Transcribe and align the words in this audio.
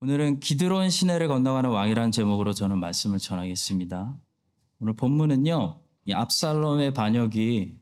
오늘은 0.00 0.38
기드론 0.38 0.90
시내를 0.90 1.26
건너가는 1.26 1.70
왕이라는 1.70 2.12
제목으로 2.12 2.52
저는 2.52 2.78
말씀을 2.78 3.18
전하겠습니다. 3.18 4.16
오늘 4.78 4.92
본문은요, 4.92 5.80
이 6.04 6.12
압살롬의 6.12 6.94
반역이 6.94 7.74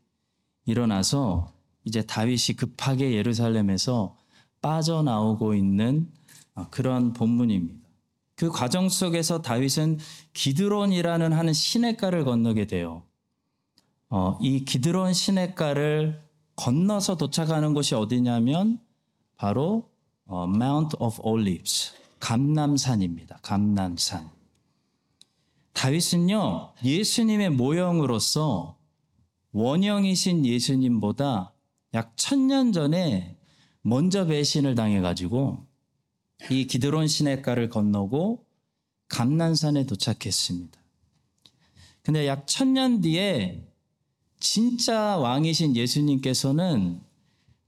일어나서 0.64 1.52
이제 1.84 2.00
다윗이 2.00 2.56
급하게 2.56 3.12
예루살렘에서 3.12 4.16
빠져나오고 4.62 5.54
있는 5.54 6.10
아, 6.54 6.66
그런 6.70 7.12
본문입니다. 7.12 7.86
그 8.34 8.50
과정 8.50 8.88
속에서 8.88 9.42
다윗은 9.42 9.98
기드론이라는 10.32 11.32
하는 11.34 11.52
시냇가를 11.52 12.24
건너게 12.24 12.66
돼요. 12.66 13.02
어, 14.08 14.38
이 14.40 14.64
기드론 14.64 15.12
시냇가를 15.12 16.22
건너서 16.56 17.18
도착하는 17.18 17.74
곳이 17.74 17.94
어디냐면 17.94 18.80
바로 19.36 19.90
어, 20.24 20.44
Mount 20.44 20.96
of 20.98 21.20
Olives, 21.22 21.94
감남산입니다. 22.20 23.38
감남산. 23.42 24.30
다윗은요, 25.72 26.72
예수님의 26.84 27.50
모형으로서 27.50 28.78
원형이신 29.52 30.46
예수님보다 30.46 31.52
약 31.94 32.16
천년 32.16 32.72
전에 32.72 33.36
먼저 33.82 34.26
배신을 34.26 34.74
당해가지고 34.74 35.66
이 36.50 36.66
기드론 36.66 37.08
시냇가를 37.08 37.68
건너고 37.68 38.44
감난산에 39.08 39.86
도착했습니다. 39.86 40.80
근데 42.02 42.26
약 42.26 42.46
천년 42.46 43.00
뒤에 43.00 43.66
진짜 44.38 45.16
왕이신 45.16 45.76
예수님께서는 45.76 47.00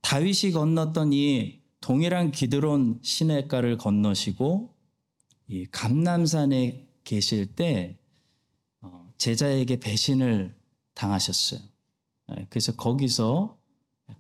다윗이 0.01 0.53
건넜던 0.53 1.13
이 1.13 1.58
동일한 1.81 2.31
기드론 2.31 3.01
시냇가를 3.03 3.77
건너시고 3.79 4.75
이 5.49 5.67
감남산에 5.67 6.87
계실 7.05 7.47
때 7.47 7.99
어, 8.81 9.13
제자에게 9.17 9.81
배신을 9.81 10.55
당하셨어요. 10.95 11.61
예, 12.33 12.47
그래서 12.51 12.75
거기서 12.75 13.59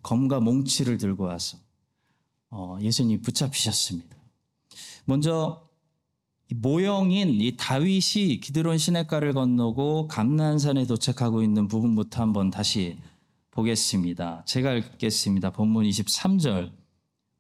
검과 0.03 0.41
몽치를 0.41 0.99
들고 0.99 1.25
와서 1.25 1.59
어, 2.51 2.79
예수님 2.81 3.21
붙잡히셨습니다. 3.23 4.17
먼저 5.05 5.69
모형인 6.55 7.41
이 7.41 7.57
다윗이 7.57 8.41
기드론 8.41 8.79
시냇가를 8.79 9.35
건너고 9.35 10.09
감난산에 10.09 10.87
도착하고 10.87 11.43
있는 11.43 11.69
부분부터 11.69 12.23
한번 12.23 12.51
다시 12.51 12.97
보겠습니다. 13.51 14.45
제가 14.47 14.73
읽겠습니다. 14.75 15.51
본문 15.51 15.85
23절. 15.85 16.78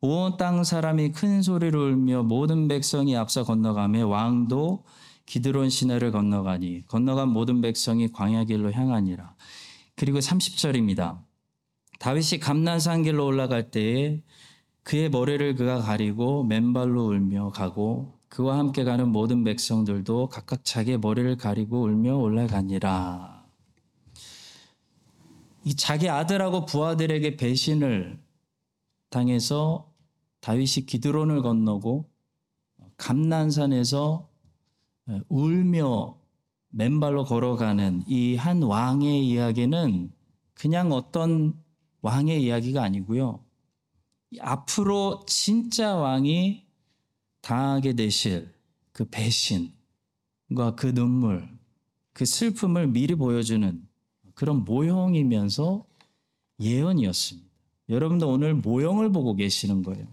온 0.00 0.36
땅 0.36 0.62
사람이 0.62 1.10
큰 1.12 1.42
소리로 1.42 1.86
울며 1.86 2.22
모든 2.22 2.68
백성이 2.68 3.16
앞서 3.16 3.42
건너가며 3.42 4.06
왕도 4.06 4.84
기드론 5.26 5.70
시내를 5.70 6.12
건너가니 6.12 6.86
건너간 6.86 7.28
모든 7.30 7.60
백성이 7.60 8.10
광야 8.12 8.44
길로 8.44 8.72
향하니라. 8.72 9.34
그리고 9.96 10.20
30절입니다. 10.20 11.20
다윗이 11.98 12.38
감난산 12.40 13.02
길로 13.02 13.26
올라갈 13.26 13.70
때에 13.72 14.22
그의 14.84 15.10
머리를 15.10 15.56
그가 15.56 15.80
가리고 15.80 16.44
맨발로 16.44 17.08
울며 17.08 17.50
가고 17.50 18.18
그와 18.28 18.56
함께 18.58 18.84
가는 18.84 19.08
모든 19.08 19.42
백성들도 19.42 20.28
각각 20.28 20.64
자기의 20.64 20.98
머리를 20.98 21.36
가리고 21.36 21.82
울며 21.82 22.16
올라가니라. 22.16 23.44
이 25.64 25.74
자기 25.74 26.08
아들하고 26.08 26.66
부하들에게 26.66 27.36
배신을 27.36 28.18
당해서 29.10 29.87
다윗이 30.40 30.86
기드론을 30.86 31.42
건너고 31.42 32.10
감난산에서 32.96 34.28
울며 35.28 36.18
맨발로 36.70 37.24
걸어가는 37.24 38.04
이 38.08 38.36
한 38.36 38.62
왕의 38.62 39.26
이야기는 39.26 40.12
그냥 40.54 40.92
어떤 40.92 41.54
왕의 42.02 42.42
이야기가 42.42 42.82
아니고요. 42.82 43.44
앞으로 44.40 45.24
진짜 45.26 45.96
왕이 45.96 46.66
당하게 47.40 47.94
되실 47.94 48.52
그 48.92 49.04
배신과 49.06 50.74
그 50.76 50.92
눈물, 50.92 51.48
그 52.12 52.26
슬픔을 52.26 52.88
미리 52.88 53.14
보여주는 53.14 53.86
그런 54.34 54.64
모형이면서 54.64 55.86
예언이었습니다. 56.60 57.48
여러분도 57.88 58.28
오늘 58.28 58.54
모형을 58.54 59.10
보고 59.12 59.34
계시는 59.34 59.82
거예요. 59.82 60.06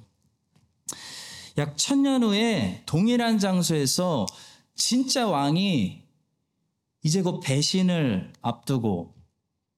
약 1.57 1.77
천년 1.77 2.23
후에 2.23 2.83
동일한 2.85 3.39
장소에서 3.39 4.25
진짜 4.75 5.27
왕이 5.27 6.03
이제 7.01 7.21
곧 7.21 7.39
배신을 7.39 8.33
앞두고 8.41 9.13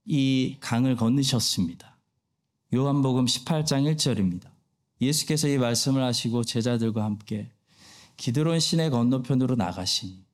이 0.06 0.58
강을 0.60 0.96
건너셨습니다. 0.96 1.98
요한복음 2.74 3.26
18장 3.26 3.94
1절입니다. 3.96 4.50
예수께서 5.02 5.48
이 5.48 5.60
말씀을 5.60 6.02
하시고 6.02 6.44
제자들과 6.44 7.04
함께 7.04 7.52
기드론 8.16 8.60
시내 8.60 8.90
건너편으로 8.90 9.56
나가시니 9.56 10.26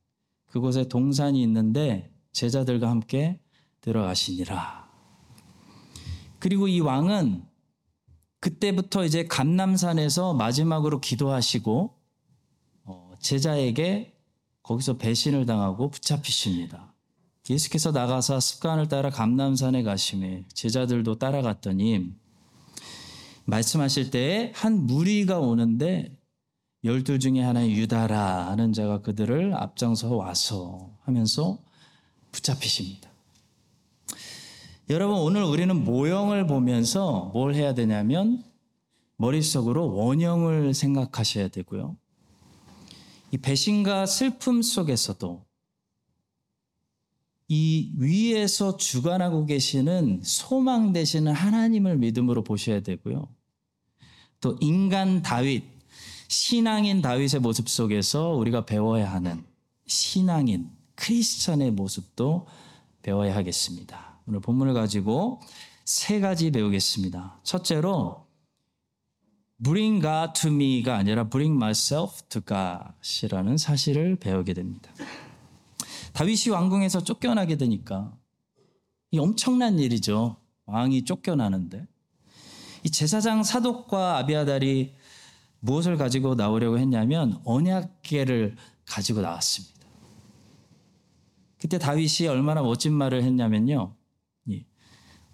그곳에 0.48 0.88
동산이 0.88 1.42
있는데 1.42 2.10
제자들과 2.32 2.90
함께 2.90 3.42
들어가시니라. 3.82 4.90
그리고 6.40 6.70
이 6.70 6.80
왕은 6.80 7.44
그때부터 8.44 9.06
이제 9.06 9.26
감남산에서 9.26 10.34
마지막으로 10.34 11.00
기도하시고 11.00 11.96
어, 12.84 13.14
제자에게 13.22 14.18
거기서 14.64 14.98
배신을 14.98 15.46
당하고 15.46 15.90
붙잡히십니다. 15.90 16.94
예수께서 17.50 17.92
나가서 17.92 18.42
습관을 18.42 18.90
따라 18.90 19.10
감남산에 19.10 19.84
가심에 19.84 20.44
제자들도 20.54 21.20
따라갔더니 21.20 22.12
말씀하실 23.46 24.12
때에 24.12 24.52
한 24.54 24.88
무리가 24.88 25.40
오는데 25.40 26.14
열둘 26.84 27.22
중에 27.22 27.40
하나인 27.40 27.72
유다라 27.72 28.50
하는 28.50 28.74
자가 28.74 29.02
그들을 29.04 29.54
앞장서 29.56 30.18
와서 30.18 30.92
하면서 31.04 31.60
붙잡히십니다. 32.34 33.13
여러분 34.90 35.18
오늘 35.18 35.44
우리는 35.44 35.84
모형을 35.84 36.46
보면서 36.46 37.32
뭘 37.34 37.56
해야 37.56 37.74
되냐면 37.74 38.44
머릿속으로 39.16 39.96
원형을 39.96 40.74
생각하셔야 40.74 41.48
되고요. 41.48 41.96
이 43.32 43.38
배신과 43.38 44.06
슬픔 44.06 44.62
속에서도 44.62 45.46
이 47.48 47.94
위에서 47.98 48.76
주관하고 48.76 49.46
계시는 49.46 50.22
소망 50.24 50.92
되시는 50.92 51.32
하나님을 51.32 51.98
믿음으로 51.98 52.44
보셔야 52.44 52.82
되고요. 52.82 53.30
또 54.42 54.58
인간 54.60 55.22
다윗, 55.22 55.64
신앙인 56.28 57.02
다윗의 57.02 57.40
모습 57.40 57.70
속에서 57.70 58.32
우리가 58.32 58.66
배워야 58.66 59.12
하는 59.12 59.46
신앙인 59.88 60.70
크리스천의 60.96 61.72
모습도 61.72 62.48
배워야 63.02 63.36
하겠습니다. 63.36 64.13
오늘 64.26 64.40
본문을 64.40 64.74
가지고 64.74 65.42
세 65.86 66.20
가지 66.20 66.52
배우겠습니다. 66.52 67.40
첫째로 67.44 68.26
bring 69.64 70.02
God 70.02 70.34
to 70.34 70.52
me가 70.52 70.96
아니라 70.98 71.30
bring 71.30 71.56
myself 71.56 72.22
to 72.30 72.42
God이라는 72.42 73.58
사실을 73.58 74.16
배우게 74.18 74.54
됩니다. 74.54 74.92
다윗이 76.14 76.50
왕궁에서 76.52 77.04
쫓겨나게 77.04 77.58
되니까 77.58 78.14
이 79.12 79.20
엄청난 79.20 79.80
일이죠. 79.80 80.38
왕이 80.66 81.06
쫓겨나는데 81.06 81.86
이 82.84 82.90
제사장 82.90 83.44
사독과 83.44 84.18
아비아달이 84.18 84.94
무엇을 85.60 85.98
가지고 85.98 86.36
나오려고 86.36 86.78
했냐면 86.78 87.40
언약궤를 87.46 88.56
가지고 88.86 89.22
나왔습니다. 89.22 89.74
그때 91.58 91.78
다윗이 91.78 92.28
얼마나 92.28 92.62
멋진 92.62 92.94
말을 92.94 93.24
했냐면요. 93.24 93.96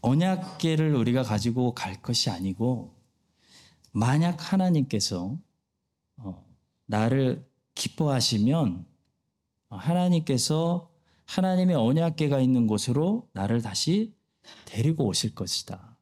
언약궤를 0.01 0.95
우리가 0.95 1.23
가지고 1.23 1.73
갈 1.73 2.01
것이 2.01 2.29
아니고 2.29 2.95
만약 3.91 4.51
하나님께서 4.51 5.37
어, 6.17 6.45
나를 6.85 7.45
기뻐하시면 7.75 8.85
하나님께서 9.69 10.89
하나님의 11.25 11.75
언약궤가 11.75 12.39
있는 12.39 12.67
곳으로 12.67 13.27
나를 13.33 13.61
다시 13.61 14.13
데리고 14.65 15.05
오실 15.05 15.35
것이다. 15.35 15.97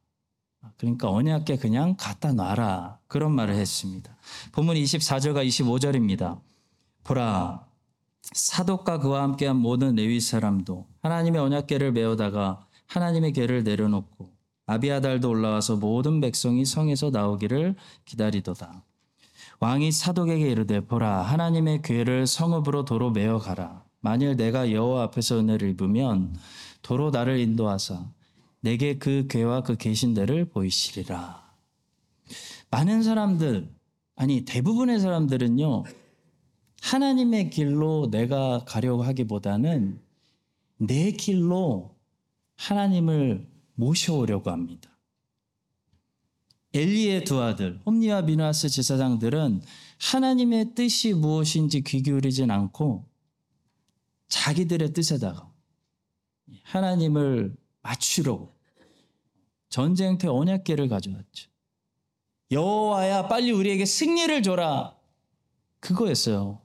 그러니까 0.76 1.10
언약궤 1.10 1.58
그냥 1.58 1.96
갖다 1.98 2.32
놔라. 2.32 2.98
그런 3.06 3.32
말을 3.32 3.54
했습니다. 3.54 4.16
본문 4.52 4.76
24절과 4.76 5.46
25절입니다. 5.46 6.40
보라 7.04 7.66
사독과 8.22 8.98
그와 8.98 9.22
함께한 9.22 9.56
모든 9.56 9.94
레위 9.94 10.20
사람도 10.20 10.86
하나님의 11.00 11.40
언약궤를 11.40 11.92
메어다가 11.92 12.66
하나님의 12.88 13.32
궤를 13.32 13.64
내려놓고 13.64 14.32
아비아달도 14.66 15.30
올라와서 15.30 15.76
모든 15.76 16.20
백성이 16.20 16.64
성에서 16.64 17.10
나오기를 17.10 17.74
기다리도다. 18.04 18.84
왕이 19.60 19.90
사독에게 19.90 20.50
이르되 20.50 20.80
보라 20.80 21.22
하나님의 21.22 21.82
괴를 21.82 22.26
성읍으로 22.26 22.84
도로 22.84 23.10
메어 23.10 23.38
가라 23.38 23.84
만일 24.00 24.36
내가 24.36 24.70
여호와 24.70 25.04
앞에서 25.04 25.40
은혜를 25.40 25.70
입으면 25.70 26.36
도로 26.82 27.10
나를 27.10 27.40
인도하사 27.40 28.08
내게 28.60 28.98
그 28.98 29.26
괴와 29.28 29.62
그 29.62 29.76
계신 29.76 30.14
데를 30.14 30.44
보이시리라 30.44 31.42
많은 32.70 33.02
사람들 33.02 33.68
아니 34.14 34.44
대부분의 34.44 35.00
사람들은요 35.00 35.84
하나님의 36.82 37.50
길로 37.50 38.08
내가 38.10 38.64
가려고 38.64 39.02
하기보다는 39.02 40.00
내 40.78 41.10
길로 41.10 41.97
하나님을 42.58 43.48
모셔오려고 43.74 44.50
합니다. 44.50 44.90
엘리의 46.74 47.24
두 47.24 47.40
아들 47.40 47.80
홈니와 47.86 48.26
비누아스 48.26 48.68
제사장들은 48.68 49.62
하나님의 49.98 50.74
뜻이 50.74 51.14
무엇인지 51.14 51.82
귀 51.82 52.02
기울이진 52.02 52.50
않고 52.50 53.08
자기들의 54.28 54.92
뜻에다가 54.92 55.50
하나님을 56.64 57.56
맞추려고 57.80 58.54
전쟁터 59.70 60.34
언약궤를 60.34 60.88
가져왔죠. 60.88 61.48
여호와야 62.50 63.28
빨리 63.28 63.52
우리에게 63.52 63.86
승리를 63.86 64.42
줘라. 64.42 64.96
그거였어요. 65.80 66.60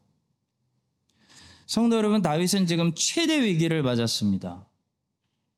성도 1.66 1.96
여러분 1.96 2.22
다윗은 2.22 2.66
지금 2.68 2.94
최대 2.96 3.42
위기를 3.42 3.84
맞았습니다. 3.84 4.68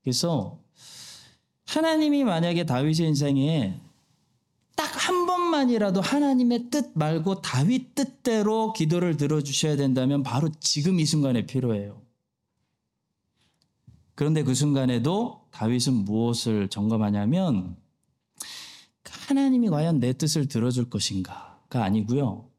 그래서 0.06 0.62
하나님이 1.66 2.24
만약에 2.24 2.66
다윗의 2.66 3.08
인생에 3.08 3.82
딱 4.78 4.96
한 5.08 5.28
번만이라도 5.28 6.02
하나님의 6.02 6.70
뜻 6.72 6.92
말고 6.96 7.42
다윗 7.42 7.94
뜻대로 7.94 8.74
기도를 8.74 9.18
들어주셔야 9.18 9.76
된다면 9.76 10.24
바로 10.24 10.50
지금 10.60 11.00
이 11.00 11.06
순간에 11.06 11.46
필요해요. 11.46 12.02
그런데 14.16 14.44
그 14.44 14.56
순간에도 14.56 15.46
다윗은 15.52 15.94
무엇을 15.94 16.70
점검하냐면 16.70 17.76
하나님이 19.28 19.70
과연 19.70 20.00
내 20.00 20.14
뜻을 20.14 20.48
들어줄 20.48 20.90
것인가가 20.90 21.84
아니고요. 21.84 22.50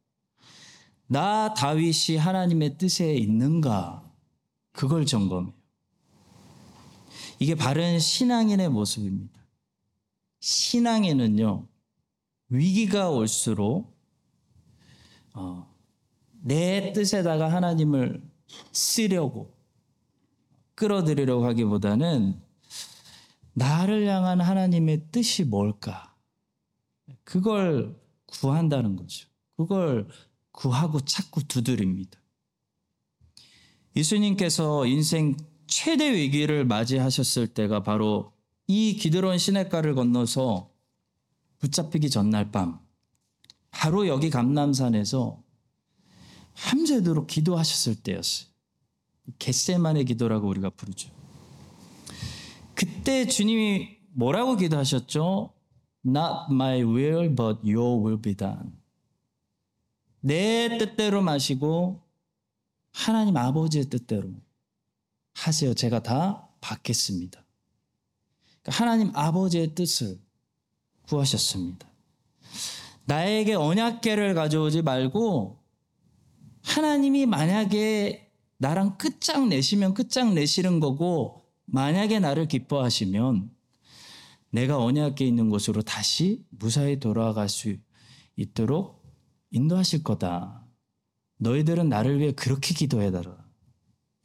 나 1.08 1.52
다윗이 1.54 2.18
하나님의 2.18 2.78
뜻에 2.78 3.14
있는가 3.14 4.04
그걸 4.72 5.04
점검해요. 5.04 5.52
이게 7.38 7.54
바른 7.54 7.98
신앙인의 7.98 8.68
모습입니다. 8.68 9.46
신앙에는요 10.40 11.66
위기가 12.48 13.10
올수록 13.10 13.96
어, 15.34 15.74
내 16.42 16.92
뜻에다가 16.92 17.52
하나님을 17.52 18.22
쓰려고 18.72 19.54
끌어들이려고 20.74 21.46
하기보다는 21.46 22.40
나를 23.54 24.06
향한 24.06 24.40
하나님의 24.40 25.06
뜻이 25.10 25.44
뭘까? 25.44 26.14
그걸 27.24 27.98
구한다는 28.26 28.96
거죠. 28.96 29.28
그걸 29.56 30.08
구하고 30.52 31.00
찾고 31.00 31.42
두드립니다. 31.42 32.20
예수님께서 33.96 34.86
인생 34.86 35.36
최대 35.66 36.12
위기를 36.12 36.64
맞이하셨을 36.64 37.48
때가 37.48 37.82
바로 37.82 38.32
이 38.66 38.96
기드론 38.96 39.38
시냇가를 39.38 39.94
건너서 39.94 40.70
붙잡히기 41.58 42.10
전날 42.10 42.50
밤 42.50 42.80
바로 43.70 44.06
여기 44.06 44.30
감남산에서 44.30 45.42
밤새도록 46.54 47.26
기도하셨을 47.26 48.02
때였어요. 48.02 48.48
겟세만의 49.38 50.04
기도라고 50.06 50.48
우리가 50.48 50.70
부르죠. 50.70 51.10
그때 52.74 53.26
주님이 53.26 53.98
뭐라고 54.12 54.56
기도하셨죠? 54.56 55.52
Not 56.06 56.50
my 56.50 56.82
will, 56.82 57.34
but 57.34 57.60
your 57.62 58.02
will 58.02 58.20
be 58.20 58.34
done. 58.34 58.72
내 60.20 60.78
뜻대로 60.78 61.20
마시고 61.22 62.00
하나님 62.92 63.36
아버지의 63.36 63.86
뜻대로 63.86 64.30
하세요. 65.36 65.74
제가 65.74 66.02
다 66.02 66.48
받겠습니다. 66.60 67.44
그러니까 68.62 68.82
하나님 68.82 69.12
아버지의 69.14 69.74
뜻을 69.74 70.18
구하셨습니다. 71.02 71.86
나에게 73.04 73.54
언약계를 73.54 74.34
가져오지 74.34 74.82
말고 74.82 75.62
하나님이 76.62 77.26
만약에 77.26 78.32
나랑 78.56 78.96
끝장 78.98 79.48
내시면 79.48 79.94
끝장 79.94 80.34
내시는 80.34 80.80
거고 80.80 81.44
만약에 81.66 82.18
나를 82.18 82.48
기뻐하시면 82.48 83.50
내가 84.50 84.82
언약계 84.82 85.26
있는 85.26 85.50
곳으로 85.50 85.82
다시 85.82 86.44
무사히 86.48 86.98
돌아갈 86.98 87.48
수 87.48 87.76
있도록 88.36 89.04
인도하실 89.50 90.02
거다. 90.02 90.66
너희들은 91.38 91.88
나를 91.88 92.18
위해 92.18 92.32
그렇게 92.32 92.74
기도해달라. 92.74 93.45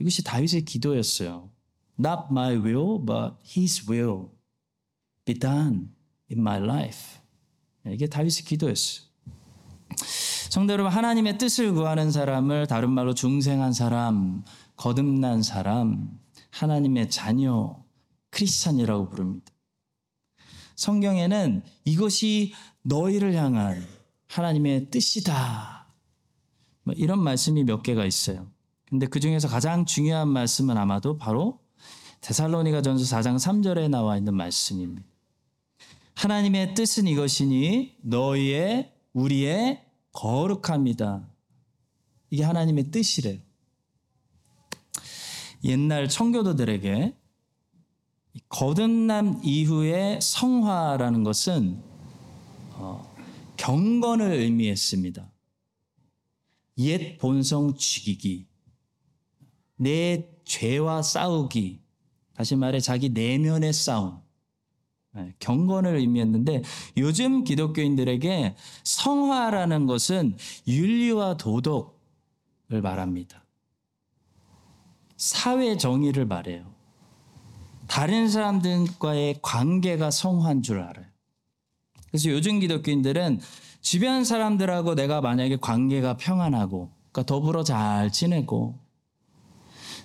이것이 0.02 0.24
다윗의 0.24 0.66
기도였어요. 0.66 1.50
Not 2.00 2.24
my 2.32 2.56
will, 2.56 3.04
but 3.06 3.36
His 3.46 3.90
will 3.90 4.30
be 5.26 5.38
done 5.38 5.90
in 6.32 6.40
my 6.40 6.58
life. 6.58 7.20
이게 7.88 8.08
다윗의 8.08 8.46
기도였어요. 8.46 9.06
성도 10.50 10.74
여러분, 10.74 10.92
하나님의 10.92 11.38
뜻을 11.38 11.74
구하는 11.74 12.12
사람을 12.12 12.68
다른 12.68 12.92
말로 12.92 13.14
중생한 13.14 13.74
사람, 13.74 14.44
거듭난 14.76 15.44
사람, 15.44 16.20
하나님의 16.50 17.10
자녀, 17.10 17.84
크리스찬이라고 18.32 19.10
부릅니다. 19.10 19.52
성경에는 20.76 21.64
이것이 21.86 22.54
너희를 22.82 23.36
향한 23.36 23.86
하나님의 24.28 24.90
뜻이다. 24.90 25.88
뭐 26.84 26.94
이런 26.98 27.22
말씀이 27.22 27.64
몇 27.64 27.84
개가 27.84 28.06
있어요. 28.06 28.52
근데 28.92 29.08
그 29.08 29.22
중에서 29.22 29.48
가장 29.48 29.86
중요한 29.86 30.28
말씀은 30.28 30.78
아마도 30.78 31.18
바로 31.18 31.62
데살로니가 32.20 32.82
전서 32.82 33.06
4장 33.18 33.38
3절에 33.38 33.90
나와 33.90 34.18
있는 34.18 34.34
말씀입니다. 34.36 35.02
하나님의 36.16 36.74
뜻은 36.76 37.08
이것이니 37.08 38.00
너희의 38.02 38.94
우리의 39.14 39.86
거룩합니다. 40.12 41.26
이게 42.32 42.44
하나님의 42.44 42.92
뜻이래요. 42.92 43.40
옛날 45.64 46.10
청교도들에게 46.10 47.16
거듭남 48.50 49.40
이후의 49.42 50.20
성화라는 50.22 51.24
것은 51.24 51.82
어, 52.74 53.10
경건을 53.56 54.34
의미했습니다. 54.34 55.32
옛 56.80 57.18
본성 57.20 57.76
죽이기, 57.78 58.51
내 59.82 60.30
죄와 60.46 61.02
싸우기, 61.02 61.82
다시 62.36 62.56
말해 62.56 62.80
자기 62.80 63.10
내면의 63.10 63.74
싸움, 63.74 64.22
네, 65.14 65.34
경건을 65.40 65.96
의미했는데 65.96 66.62
요즘 66.98 67.44
기독교인들에게 67.44 68.56
성화라는 68.84 69.88
것은 69.88 70.38
윤리와 70.68 71.38
도덕을 71.38 72.82
말합니다. 72.84 73.44
사회 75.18 75.78
정의를 75.78 76.28
말해요. 76.28 76.72
다른 77.88 78.30
사람들과의 78.30 79.40
관계가 79.42 80.12
성화인 80.12 80.62
줄 80.62 80.80
알아요. 80.80 81.08
그래서 82.08 82.30
요즘 82.30 82.60
기독교인들은 82.60 83.40
주변 83.82 84.24
사람들하고 84.24 84.94
내가 84.94 85.22
만약에 85.22 85.58
관계가 85.58 86.18
평안하고, 86.18 86.92
그러니까 87.12 87.24
더불어 87.24 87.64
잘 87.64 88.12
지내고, 88.12 88.80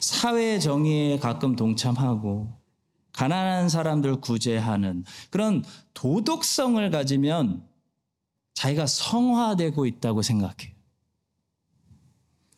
사회 0.00 0.58
정의에 0.58 1.18
가끔 1.18 1.56
동참하고, 1.56 2.52
가난한 3.12 3.68
사람들 3.68 4.20
구제하는 4.20 5.04
그런 5.30 5.64
도덕성을 5.94 6.90
가지면 6.90 7.66
자기가 8.54 8.86
성화되고 8.86 9.86
있다고 9.86 10.22
생각해요. 10.22 10.74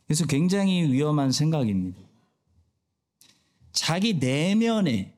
그래서 0.06 0.26
굉장히 0.26 0.90
위험한 0.90 1.32
생각입니다. 1.32 2.00
자기 3.72 4.14
내면에 4.14 5.14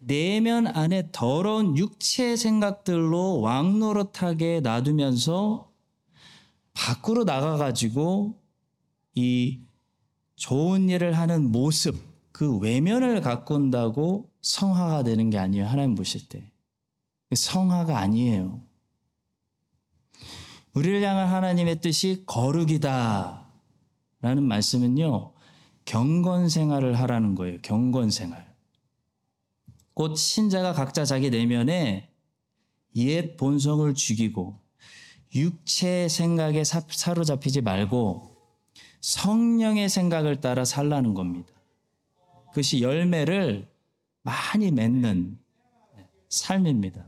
내면 0.00 0.66
안에 0.66 1.08
더러운 1.12 1.76
육체 1.76 2.36
생각들로 2.36 3.40
왕노릇하게 3.40 4.60
놔두면서 4.60 5.70
밖으로 6.74 7.24
나가가지고 7.24 8.38
이 9.14 9.60
좋은 10.38 10.88
일을 10.88 11.18
하는 11.18 11.50
모습, 11.50 11.96
그 12.30 12.56
외면을 12.58 13.20
가꾼다고 13.20 14.30
성화가 14.40 15.02
되는 15.02 15.30
게 15.30 15.38
아니에요. 15.38 15.66
하나님 15.66 15.96
보실 15.96 16.28
때. 16.28 16.48
성화가 17.34 17.98
아니에요. 17.98 18.62
우리를 20.74 21.02
향한 21.02 21.26
하나님의 21.26 21.80
뜻이 21.80 22.22
거룩이다. 22.24 23.46
라는 24.20 24.44
말씀은요, 24.44 25.32
경건 25.84 26.48
생활을 26.48 26.98
하라는 27.00 27.34
거예요. 27.34 27.58
경건 27.62 28.10
생활. 28.10 28.46
곧 29.94 30.14
신자가 30.14 30.72
각자 30.72 31.04
자기 31.04 31.30
내면에 31.30 32.12
옛 32.94 33.36
본성을 33.36 33.92
죽이고 33.94 34.60
육체의 35.34 36.08
생각에 36.08 36.62
사- 36.62 36.82
사로잡히지 36.88 37.60
말고 37.62 38.37
성령의 39.00 39.88
생각을 39.88 40.40
따라 40.40 40.64
살라는 40.64 41.14
겁니다. 41.14 41.52
그것이 42.48 42.82
열매를 42.82 43.68
많이 44.22 44.70
맺는 44.70 45.38
삶입니다. 46.28 47.06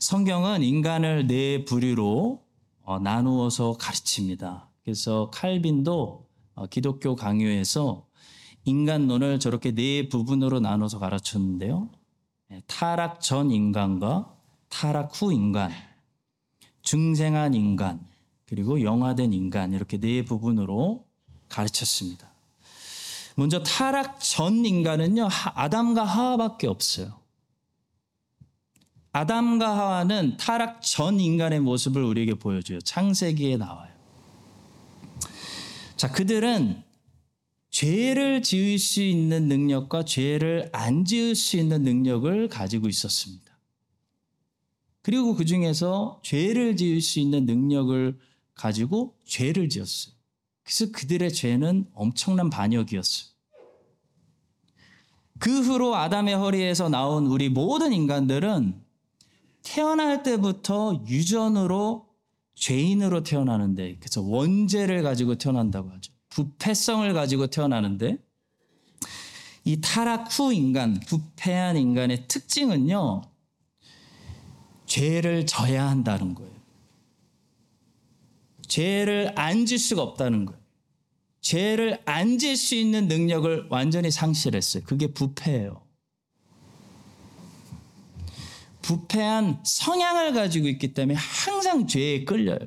성경은 0.00 0.62
인간을 0.62 1.26
네 1.26 1.64
부류로 1.64 2.44
어, 2.82 2.98
나누어서 3.00 3.72
가르칩니다. 3.72 4.70
그래서 4.84 5.30
칼빈도 5.32 6.28
어, 6.54 6.66
기독교 6.66 7.16
강요에서 7.16 8.06
인간론을 8.64 9.40
저렇게 9.40 9.72
네 9.72 10.08
부분으로 10.08 10.60
나눠서 10.60 10.98
가르쳤는데요. 10.98 11.90
예, 12.52 12.62
타락 12.66 13.20
전 13.20 13.50
인간과 13.50 14.32
타락 14.68 15.10
후 15.20 15.32
인간, 15.32 15.72
중생한 16.82 17.54
인간, 17.54 18.06
그리고 18.48 18.82
영화된 18.82 19.32
인간 19.32 19.72
이렇게 19.72 19.98
네 19.98 20.24
부분으로 20.24 21.04
가르쳤습니다. 21.48 22.30
먼저 23.34 23.62
타락 23.62 24.20
전 24.20 24.64
인간은요 24.64 25.26
하- 25.26 25.52
아담과 25.64 26.04
하와밖에 26.04 26.66
없어요. 26.66 27.18
아담과 29.12 29.76
하와는 29.76 30.36
타락 30.36 30.82
전 30.82 31.20
인간의 31.20 31.60
모습을 31.60 32.02
우리에게 32.02 32.34
보여줘요. 32.34 32.80
창세기에 32.80 33.56
나와요. 33.56 33.90
자, 35.96 36.12
그들은 36.12 36.82
죄를 37.70 38.42
지을 38.42 38.78
수 38.78 39.02
있는 39.02 39.48
능력과 39.48 40.04
죄를 40.04 40.68
안 40.72 41.04
지을 41.04 41.34
수 41.34 41.56
있는 41.56 41.82
능력을 41.82 42.48
가지고 42.48 42.88
있었습니다. 42.88 43.44
그리고 45.02 45.34
그 45.34 45.44
중에서 45.44 46.20
죄를 46.22 46.76
지을 46.76 47.00
수 47.00 47.18
있는 47.20 47.46
능력을 47.46 48.18
가지고 48.56 49.16
죄를 49.24 49.68
지었어요. 49.68 50.14
그래서 50.64 50.90
그들의 50.90 51.32
죄는 51.32 51.86
엄청난 51.94 52.50
반역이었어요. 52.50 53.30
그 55.38 55.60
후로 55.60 55.94
아담의 55.94 56.34
허리에서 56.34 56.88
나온 56.88 57.26
우리 57.26 57.48
모든 57.48 57.92
인간들은 57.92 58.82
태어날 59.62 60.22
때부터 60.22 61.04
유전으로 61.06 62.08
죄인으로 62.54 63.22
태어나는데 63.22 63.98
그래서 63.98 64.22
원죄를 64.22 65.02
가지고 65.02 65.36
태어난다고 65.36 65.90
하죠. 65.90 66.12
부패성을 66.30 67.12
가지고 67.12 67.48
태어나는데 67.48 68.18
이 69.64 69.80
타락 69.80 70.28
후 70.38 70.52
인간, 70.52 70.98
부패한 71.00 71.76
인간의 71.76 72.28
특징은요. 72.28 73.22
죄를 74.86 75.44
져야 75.44 75.90
한다는 75.90 76.34
거예요. 76.34 76.55
죄를 78.68 79.32
안 79.38 79.66
질 79.66 79.78
수가 79.78 80.02
없다는 80.02 80.46
거예요. 80.46 80.60
죄를 81.40 82.00
안 82.06 82.38
질 82.38 82.56
수 82.56 82.74
있는 82.74 83.06
능력을 83.08 83.66
완전히 83.70 84.10
상실했어요. 84.10 84.82
그게 84.84 85.12
부패예요. 85.12 85.82
부패한 88.82 89.62
성향을 89.64 90.32
가지고 90.32 90.68
있기 90.68 90.94
때문에 90.94 91.18
항상 91.18 91.86
죄에 91.86 92.24
끌려요. 92.24 92.58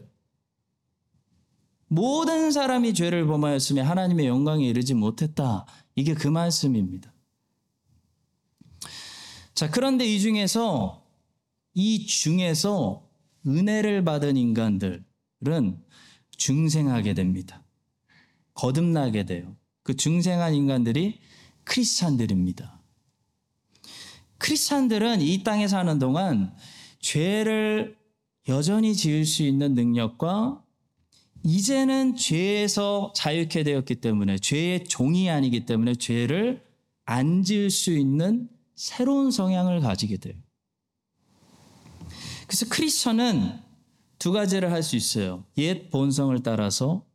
모든 1.88 2.51
사람이 2.51 2.94
죄를 2.94 3.25
범하였으며 3.25 3.84
하나님의 3.84 4.27
영광에 4.27 4.68
이르지 4.68 4.94
못했다. 4.94 5.65
이게 5.96 6.13
그 6.13 6.27
말씀입니다. 6.27 7.12
자, 9.53 9.70
그런데 9.72 10.06
이 10.06 10.20
중에서 10.20 11.03
이 11.74 12.06
중에서 12.06 13.10
은혜를 13.48 14.03
받은 14.03 14.38
인간들은 14.38 15.03
중생하게 16.39 17.13
됩니다. 17.13 17.63
거듭나게 18.55 19.25
돼요. 19.25 19.55
그 19.84 19.96
중생한 19.96 20.55
인간들이 20.55 21.19
크리스찬들입니다. 21.65 22.81
크리스찬들은 24.39 25.22
이 25.22 25.43
땅에 25.43 25.67
사는 25.67 26.00
동안 26.00 26.55
죄를 27.00 27.98
여전히 28.48 28.96
지을 28.96 29.25
수 29.25 29.43
있는 29.43 29.75
능력과 29.75 30.63
이제는 31.43 32.15
죄에서 32.15 33.13
자유케 33.15 33.63
되었기 33.63 33.96
때문에 33.96 34.39
죄의 34.39 34.86
종이 34.86 35.29
아니기 35.29 35.65
때문에 35.65 35.96
죄를 35.96 36.63
안 37.05 37.43
지을 37.43 37.69
수 37.69 37.91
있는 37.91 38.50
새로운 38.75 39.31
성향을 39.31 39.81
가지게 39.81 40.17
돼요. 40.17 40.36
그래서 42.48 42.65
크리스천은 42.69 43.69
두 44.20 44.34
가지를 44.34 44.72
할 44.72 44.84
수 44.84 44.96
있어요. 44.96 45.46
옛 45.58 45.90
본성을 45.90 46.38
따라서 46.44 47.06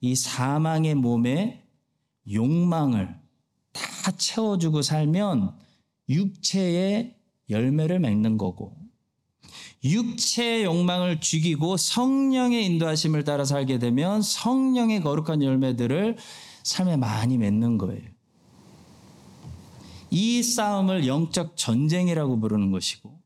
이 0.00 0.14
사망의 0.14 0.96
몸에 0.96 1.64
욕망을 2.30 3.16
다 3.72 4.10
채워주고 4.16 4.82
살면 4.82 5.54
육체의 6.08 7.16
열매를 7.48 8.00
맺는 8.00 8.38
거고 8.38 8.76
육체의 9.84 10.64
욕망을 10.64 11.20
죽이고 11.20 11.76
성령의 11.76 12.66
인도하심을 12.66 13.22
따라 13.22 13.44
살게 13.44 13.78
되면 13.78 14.20
성령의 14.20 15.02
거룩한 15.02 15.42
열매들을 15.42 16.16
삶에 16.64 16.96
많이 16.96 17.38
맺는 17.38 17.78
거예요. 17.78 18.02
이 20.10 20.42
싸움을 20.42 21.06
영적 21.06 21.56
전쟁이라고 21.56 22.40
부르는 22.40 22.72
것이고 22.72 23.16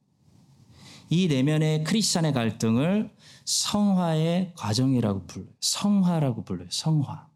이 1.11 1.27
내면의 1.27 1.83
크리스찬의 1.83 2.33
갈등을 2.33 3.11
성화의 3.45 4.53
과정이라고 4.57 5.27
불러요. 5.27 5.51
성화라고 5.61 6.45
불러요. 6.45 6.69
성화. 6.71 7.29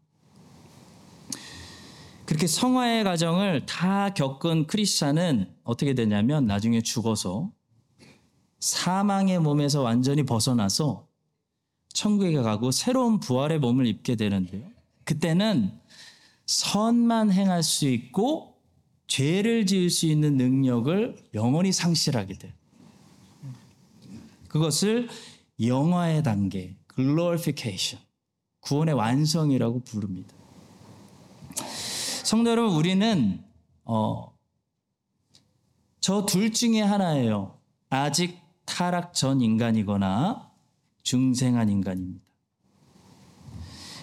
그렇게 2.25 2.47
성화의 2.47 3.03
과정을 3.03 3.65
다 3.65 4.13
겪은 4.13 4.67
크리스찬은 4.67 5.53
어떻게 5.63 5.93
되냐면 5.93 6.47
나중에 6.47 6.81
죽어서 6.81 7.51
사망의 8.61 9.39
몸에서 9.39 9.81
완전히 9.81 10.23
벗어나서 10.23 11.07
천국에 11.93 12.33
가고 12.41 12.71
새로운 12.71 13.19
부활의 13.19 13.59
몸을 13.59 13.87
입게 13.87 14.15
되는데요. 14.15 14.63
그때는 15.03 15.77
선만 16.45 17.31
행할 17.31 17.61
수 17.61 17.87
있고 17.89 18.55
죄를 19.07 19.65
지을 19.65 19.89
수 19.89 20.05
있는 20.05 20.37
능력을 20.37 21.15
영원히 21.33 21.71
상실하게 21.73 22.37
돼요. 22.37 22.53
그것을 24.55 25.09
영화의 25.59 26.23
단계, 26.23 26.77
glorification, 26.95 28.01
구원의 28.61 28.93
완성이라고 28.93 29.81
부릅니다. 29.83 30.33
성도 32.23 32.51
여러분, 32.51 32.73
우리는 32.77 33.43
어, 33.83 34.33
저 35.99 36.25
둘 36.25 36.53
중에 36.53 36.79
하나예요. 36.81 37.59
아직 37.89 38.39
타락 38.63 39.13
전 39.13 39.41
인간이거나 39.41 40.49
중생한 41.03 41.67
인간입니다. 41.67 42.23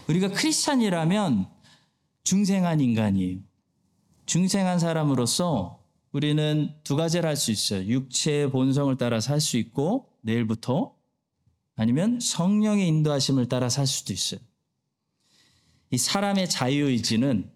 우리가 0.06 0.32
크리스찬이라면 0.32 1.48
중생한 2.24 2.82
인간이에요. 2.82 3.38
중생한 4.26 4.78
사람으로서 4.78 5.82
우리는 6.12 6.74
두 6.84 6.94
가지를 6.96 7.26
할 7.26 7.36
수 7.36 7.50
있어요. 7.50 7.86
육체의 7.86 8.50
본성을 8.50 8.94
따라 8.98 9.18
살 9.20 9.40
수 9.40 9.56
있고 9.56 10.11
내일부터 10.22 10.96
아니면 11.76 12.18
성령의 12.20 12.88
인도하심을 12.88 13.48
따라 13.48 13.68
살 13.68 13.86
수도 13.86 14.12
있어요. 14.12 14.40
이 15.90 15.98
사람의 15.98 16.48
자유의지는 16.48 17.50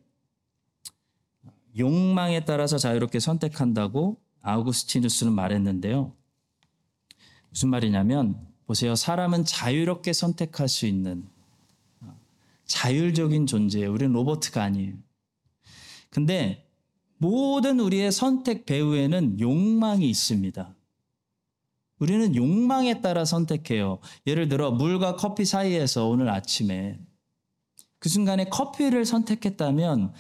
욕망에 1.79 2.45
따라서 2.45 2.79
자유롭게 2.79 3.21
선택한다고 3.21 4.21
아우구스티누스는 4.43 5.33
말했는데요. 5.33 6.15
무슨 7.51 7.69
말이냐면 7.71 8.47
보세요. 8.67 8.95
사람은 8.95 9.45
자유롭게 9.45 10.13
선택할 10.13 10.69
수 10.69 10.87
있는 10.87 11.27
자율적인 12.67 13.47
존재예요. 13.47 13.93
우리는 13.93 14.13
로버트가 14.13 14.63
아니에요. 14.63 14.95
근데 16.11 16.69
모든 17.19 17.81
우리의 17.81 18.13
선택 18.13 18.67
배후에는 18.67 19.41
욕망이 19.41 20.09
있습니다. 20.09 20.75
우리는 21.99 22.35
욕망에 22.35 23.01
따라 23.01 23.25
선택해요. 23.25 23.99
예를 24.27 24.49
들어 24.49 24.71
물과 24.71 25.17
커피 25.17 25.45
사이에서 25.45 26.09
오늘 26.09 26.29
아침에 26.29 26.99
그 27.99 28.09
순간에 28.09 28.45
커피를 28.45 29.05
선택했다면 29.05 30.13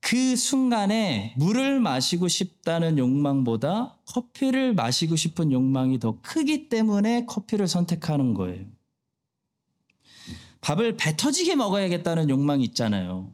그 0.00 0.36
순간에 0.36 1.34
물을 1.36 1.78
마시고 1.78 2.28
싶다는 2.28 2.98
욕망보다 2.98 3.98
커피를 4.06 4.74
마시고 4.74 5.14
싶은 5.16 5.52
욕망이 5.52 6.00
더 6.00 6.18
크기 6.22 6.68
때문에 6.68 7.26
커피를 7.26 7.68
선택하는 7.68 8.34
거예요. 8.34 8.66
밥을 10.60 10.96
배 10.96 11.16
터지게 11.16 11.54
먹어야겠다는 11.56 12.30
욕망이 12.30 12.64
있잖아요. 12.64 13.32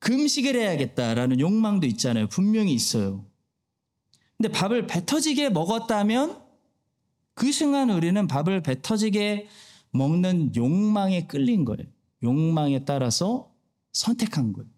금식을 0.00 0.54
해야겠다라는 0.54 1.40
욕망도 1.40 1.86
있잖아요. 1.86 2.28
분명히 2.28 2.72
있어요. 2.72 3.24
근데 4.38 4.52
밥을 4.52 4.86
배 4.86 5.04
터지게 5.04 5.50
먹었다면 5.50 6.40
그 7.34 7.52
순간 7.52 7.90
우리는 7.90 8.26
밥을 8.26 8.62
배 8.62 8.80
터지게 8.80 9.48
먹는 9.90 10.54
욕망에 10.54 11.26
끌린 11.26 11.64
거예요. 11.64 11.82
욕망에 12.22 12.84
따라서 12.84 13.52
선택한 13.92 14.52
거예요. 14.52 14.68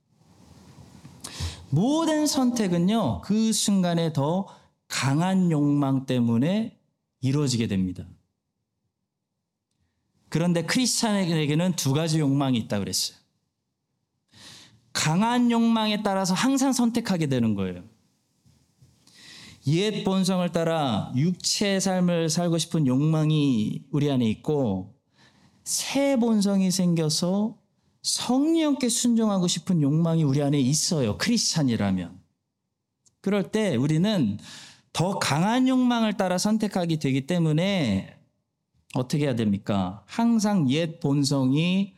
모든 1.68 2.26
선택은요, 2.26 3.20
그 3.22 3.52
순간에 3.52 4.12
더 4.12 4.48
강한 4.88 5.50
욕망 5.50 6.06
때문에 6.06 6.78
이루어지게 7.20 7.66
됩니다. 7.66 8.06
그런데 10.28 10.64
크리스찬에게는 10.64 11.76
두 11.76 11.92
가지 11.92 12.18
욕망이 12.18 12.56
있다 12.58 12.78
그랬어요. 12.78 13.18
강한 14.92 15.50
욕망에 15.50 16.02
따라서 16.02 16.34
항상 16.34 16.72
선택하게 16.72 17.26
되는 17.26 17.54
거예요. 17.54 17.84
옛 19.66 20.04
본성을 20.04 20.50
따라 20.52 21.12
육체의 21.14 21.80
삶을 21.80 22.30
살고 22.30 22.58
싶은 22.58 22.86
욕망이 22.86 23.84
우리 23.90 24.10
안에 24.10 24.26
있고 24.30 24.94
새 25.64 26.16
본성이 26.16 26.70
생겨서 26.70 27.58
성령께 28.02 28.88
순종하고 28.88 29.46
싶은 29.46 29.82
욕망이 29.82 30.24
우리 30.24 30.42
안에 30.42 30.58
있어요. 30.58 31.18
크리스찬이라면. 31.18 32.18
그럴 33.20 33.50
때 33.50 33.76
우리는 33.76 34.38
더 34.92 35.18
강한 35.18 35.68
욕망을 35.68 36.16
따라 36.16 36.38
선택하게 36.38 36.98
되기 36.98 37.26
때문에 37.26 38.16
어떻게 38.94 39.24
해야 39.24 39.36
됩니까? 39.36 40.02
항상 40.06 40.70
옛 40.70 40.98
본성이 41.00 41.94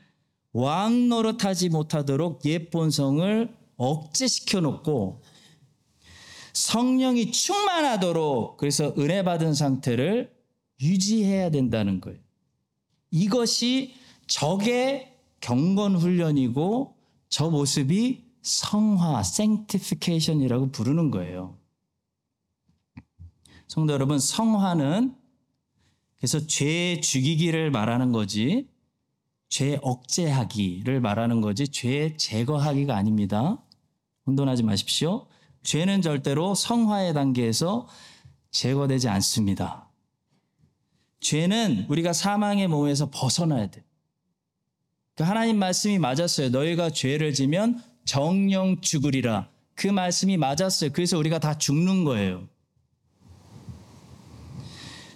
왕 0.52 1.09
노릇하지 1.09 1.71
못하도록 1.71 2.45
옛 2.45 2.71
본성을 2.71 3.57
억제시켜 3.76 4.61
놓고 4.61 5.23
성령이 6.52 7.32
충만하도록 7.32 8.56
그래서 8.56 8.94
은혜 8.99 9.23
받은 9.23 9.54
상태를 9.54 10.35
유지해야 10.80 11.50
된다는 11.50 12.00
거예요. 12.00 12.18
이것이 13.11 13.94
적의 14.26 15.12
경건 15.40 15.97
훈련이고 15.97 16.97
저 17.28 17.50
모습이 17.50 18.25
성화, 18.42 19.21
sanctification이라고 19.21 20.71
부르는 20.73 21.11
거예요. 21.11 21.56
성도 23.68 23.92
여러분, 23.92 24.18
성화는 24.18 25.14
그래서 26.16 26.47
죄 26.47 27.00
죽이기를 27.00 27.71
말하는 27.71 28.12
거지, 28.12 28.68
죄 29.49 29.78
억제하기를 29.82 31.00
말하는 31.00 31.40
거지, 31.40 31.68
죄 31.68 32.16
제거하기가 32.16 32.94
아닙니다. 32.94 33.62
혼돈하지 34.26 34.62
마십시오. 34.62 35.26
죄는 35.62 36.02
절대로 36.02 36.54
성화의 36.54 37.14
단계에서 37.14 37.88
제거되지 38.50 39.09
않습니다. 39.09 39.88
죄는 41.21 41.87
우리가 41.88 42.12
사망의 42.12 42.69
몸에서 42.69 43.11
벗어나야 43.11 43.69
돼. 43.71 43.85
그 45.14 45.25
하나님 45.25 45.59
말씀이 45.59 45.99
맞았어요. 45.99 46.49
너희가 46.50 46.90
죄를 46.90 47.33
지면 47.33 47.83
정령 48.04 48.81
죽으리라. 48.81 49.49
그 49.75 49.87
말씀이 49.87 50.37
맞았어요. 50.37 50.90
그래서 50.92 51.16
우리가 51.19 51.38
다 51.38 51.57
죽는 51.57 52.04
거예요. 52.04 52.49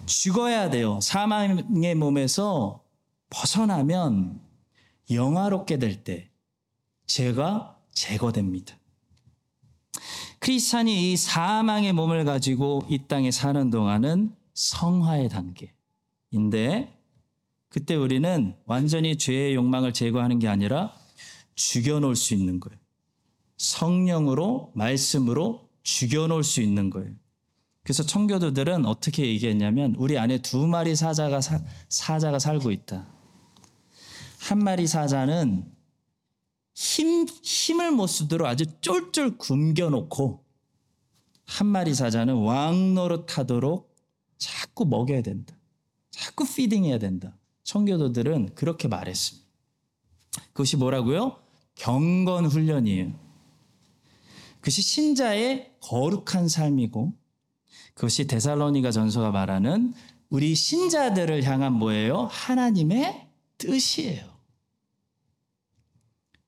죽어야 0.05 0.69
돼요. 0.69 0.99
사망의 1.01 1.95
몸에서 1.95 2.83
벗어나면 3.29 4.39
영화롭게 5.11 5.77
될 5.77 6.03
때 6.03 6.29
죄가 7.07 7.77
제거됩니다. 7.93 8.77
크리스찬이 10.47 11.11
이 11.11 11.17
사망의 11.17 11.91
몸을 11.91 12.23
가지고 12.23 12.81
이 12.87 12.99
땅에 13.09 13.31
사는 13.31 13.69
동안은 13.69 14.33
성화의 14.53 15.27
단계인데 15.27 16.97
그때 17.67 17.95
우리는 17.95 18.55
완전히 18.65 19.17
죄의 19.17 19.55
욕망을 19.55 19.91
제거하는 19.91 20.39
게 20.39 20.47
아니라 20.47 20.93
죽여놓을 21.55 22.15
수 22.15 22.33
있는 22.33 22.61
거예요. 22.61 22.79
성령으로 23.57 24.71
말씀으로 24.73 25.67
죽여놓을 25.83 26.45
수 26.45 26.61
있는 26.61 26.91
거예요. 26.91 27.11
그래서 27.83 28.03
청교도들은 28.03 28.85
어떻게 28.85 29.25
얘기했냐면 29.25 29.95
우리 29.97 30.17
안에 30.17 30.37
두 30.37 30.65
마리 30.65 30.95
사자가 30.95 31.41
사, 31.41 31.59
사자가 31.89 32.39
살고 32.39 32.71
있다. 32.71 33.05
한 34.39 34.59
마리 34.59 34.87
사자는 34.87 35.76
힘 36.77 37.25
힘을 37.41 37.89
못 37.89 38.05
쓰도록 38.05 38.47
아주 38.47 38.65
쫄쫄 38.81 39.39
굶겨놓고 39.39 40.43
한 41.43 41.65
마리 41.65 41.95
사자는 41.95 42.35
왕 42.35 42.93
노릇하도록 42.93 43.95
자꾸 44.37 44.85
먹여야 44.85 45.23
된다. 45.23 45.57
자꾸 46.11 46.45
피딩해야 46.45 46.99
된다. 46.99 47.35
청교도들은 47.63 48.53
그렇게 48.53 48.87
말했습니다. 48.87 49.47
그것이 50.53 50.77
뭐라고요? 50.77 51.39
경건 51.73 52.45
훈련이에요. 52.45 53.11
그것이 54.59 54.83
신자의 54.83 55.71
거룩한 55.81 56.47
삶이고 56.47 57.11
그것이 57.95 58.27
데살로니가 58.27 58.91
전서가 58.91 59.31
말하는 59.31 59.95
우리 60.29 60.53
신자들을 60.53 61.43
향한 61.43 61.73
뭐예요? 61.73 62.27
하나님의 62.29 63.29
뜻이에요. 63.57 64.36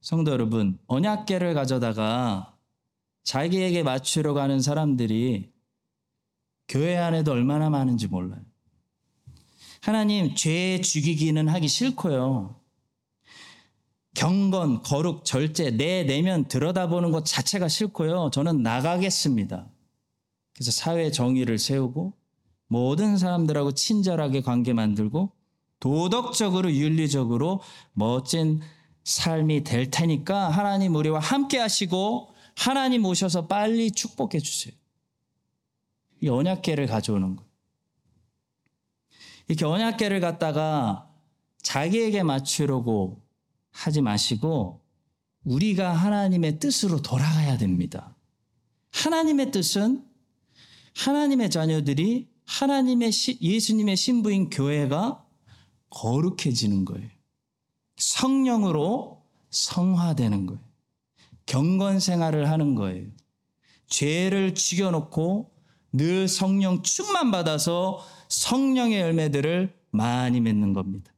성도 0.02 0.32
여러분, 0.32 0.80
언약계를 0.88 1.54
가져다가 1.54 2.56
자기에게 3.24 3.84
맞추려고 3.84 4.40
하는 4.40 4.62
사람들이 4.62 5.52
교회 6.68 6.98
안에도 6.98 7.32
얼마나 7.32 7.70
많은지 7.70 8.08
몰라요. 8.08 8.42
하나님, 9.82 10.36
죄 10.36 10.80
죽이기는 10.82 11.48
하기 11.50 11.68
싫고요. 11.68 12.56
경건, 14.16 14.84
거룩, 14.84 15.26
절제, 15.26 15.72
내 15.72 16.04
내면 16.04 16.48
들여다보는 16.48 17.12
것 17.12 17.26
자체가 17.26 17.68
싫고요. 17.68 18.32
저는 18.34 18.64
나가겠습니다. 18.64 19.70
그래서 20.54 20.72
사회 20.72 21.12
정의를 21.12 21.58
세우고 21.58 22.14
모든 22.68 23.18
사람들하고 23.18 23.74
친절하게 23.74 24.42
관계 24.42 24.74
만들고 24.74 25.32
도덕적으로 25.80 26.72
윤리적으로 26.72 27.62
멋진 27.94 28.62
삶이 29.10 29.64
될 29.64 29.90
테니까 29.90 30.50
하나님 30.50 30.94
우리와 30.94 31.20
함께 31.20 31.58
하시고 31.58 32.32
하나님 32.56 33.06
오셔서 33.06 33.48
빨리 33.48 33.90
축복해 33.90 34.38
주세요. 34.38 34.74
이 36.22 36.30
언약계를 36.30 36.86
가져오는 36.86 37.36
거예요. 37.36 37.50
이렇게 39.48 39.66
언약계를 39.66 40.20
갖다가 40.20 41.12
자기에게 41.64 42.22
맞추려고 42.22 43.26
하지 43.72 44.02
마시고 44.02 44.84
우리가 45.44 45.92
하나님의 45.92 46.60
뜻으로 46.60 47.02
돌아가야 47.02 47.58
됩니다. 47.58 48.16
하나님의 48.92 49.50
뜻은 49.50 50.06
하나님의 50.96 51.50
자녀들이 51.50 52.30
하나님의 52.46 53.12
시, 53.12 53.40
예수님의 53.42 53.98
신부인 53.98 54.52
교회가 54.52 55.26
거룩해지는 55.90 56.86
거예요. 56.86 57.19
성령으로 58.00 59.22
성화되는 59.52 60.46
거예요. 60.48 60.62
경건 61.46 62.00
생활을 62.00 62.50
하는 62.50 62.76
거예요. 62.76 63.08
죄를 63.88 64.54
죽여놓고 64.56 65.52
늘 65.92 66.28
성령 66.28 66.84
충만 66.84 67.32
받아서 67.32 68.04
성령의 68.28 69.02
열매들을 69.02 69.74
많이 69.92 70.40
맺는 70.40 70.74
겁니다. 70.74 71.12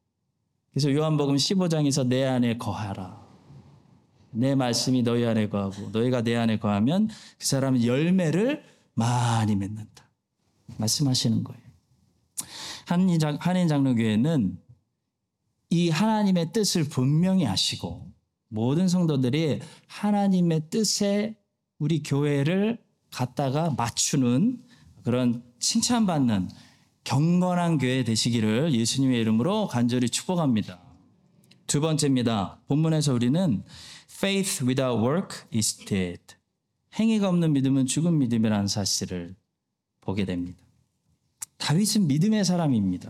그래서 0.72 0.92
요한복음 0.94 1.36
15장에서 1.36 2.08
내 2.08 2.24
안에 2.26 2.58
거하라. 2.58 3.22
내 4.32 4.56
말씀이 4.56 5.04
너희 5.04 5.26
안에 5.26 5.50
거하고 5.50 5.90
너희가 5.90 6.22
내 6.22 6.38
안에 6.38 6.58
거하면 6.60 7.10
그 7.38 7.46
사람은 7.46 7.84
열매를 7.84 8.64
많이 8.94 9.58
맺는다. 9.58 10.10
말씀하시는 10.78 11.44
거예요. 11.44 11.62
한인 12.86 13.68
장로교회는 13.68 14.58
이 15.72 15.90
하나님의 15.90 16.52
뜻을 16.52 16.84
분명히 16.84 17.48
아시고 17.48 18.12
모든 18.50 18.90
성도들이 18.90 19.62
하나님의 19.88 20.70
뜻에 20.70 21.38
우리 21.80 22.04
교회를 22.04 22.78
갖다가 23.10 23.72
맞추는 23.72 24.62
그런 25.04 25.44
칭찬받는 25.60 26.50
경건한 27.06 27.78
교회 27.78 28.04
되시기를 28.04 28.74
예수님의 28.74 29.22
이름으로 29.22 29.68
간절히 29.68 30.10
축복합니다. 30.10 30.82
두 31.68 31.80
번째입니다. 31.80 32.60
본문에서 32.68 33.14
우리는 33.14 33.64
faith 34.12 34.66
without 34.66 35.02
work 35.02 35.40
is 35.56 35.78
dead. 35.86 36.22
행위가 36.96 37.30
없는 37.30 37.54
믿음은 37.54 37.86
죽은 37.86 38.20
믿음이라는 38.20 38.68
사실을 38.68 39.36
보게 40.02 40.26
됩니다. 40.26 40.60
다윗은 41.58 42.08
믿음의 42.08 42.44
사람입니다. 42.44 43.10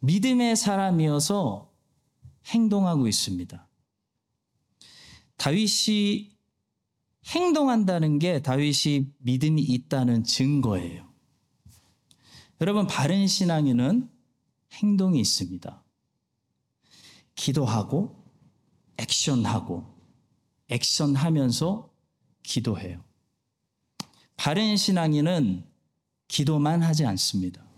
믿음의 0.00 0.56
사람이어서 0.56 1.70
행동하고 2.46 3.06
있습니다. 3.06 3.68
다윗이 5.36 6.36
행동한다는 7.26 8.18
게 8.18 8.42
다윗이 8.42 9.12
믿음이 9.18 9.62
있다는 9.62 10.24
증거예요. 10.24 11.08
여러분, 12.60 12.86
바른 12.86 13.26
신앙인은 13.26 14.10
행동이 14.72 15.20
있습니다. 15.20 15.82
기도하고, 17.34 18.22
액션하고, 18.98 19.86
액션하면서 20.68 21.90
기도해요. 22.42 23.02
바른 24.36 24.76
신앙인은 24.76 25.64
기도만 26.28 26.82
하지 26.82 27.06
않습니다. 27.06 27.69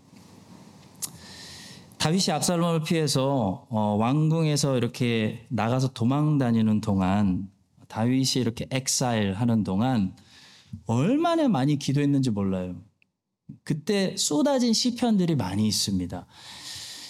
다윗이 2.03 2.33
압살롬을 2.33 2.83
피해서 2.83 3.65
어, 3.69 3.95
왕궁에서 3.97 4.75
이렇게 4.75 5.45
나가서 5.49 5.93
도망 5.93 6.37
다니는 6.37 6.81
동안 6.81 7.49
다윗이 7.87 8.41
이렇게 8.41 8.67
엑사일 8.71 9.35
하는 9.35 9.63
동안 9.63 10.13
얼마나 10.85 11.47
많이 11.47 11.79
기도했는지 11.79 12.29
몰라요. 12.29 12.75
그때 13.63 14.17
쏟아진 14.17 14.73
시편들이 14.73 15.37
많이 15.37 15.65
있습니다. 15.65 16.25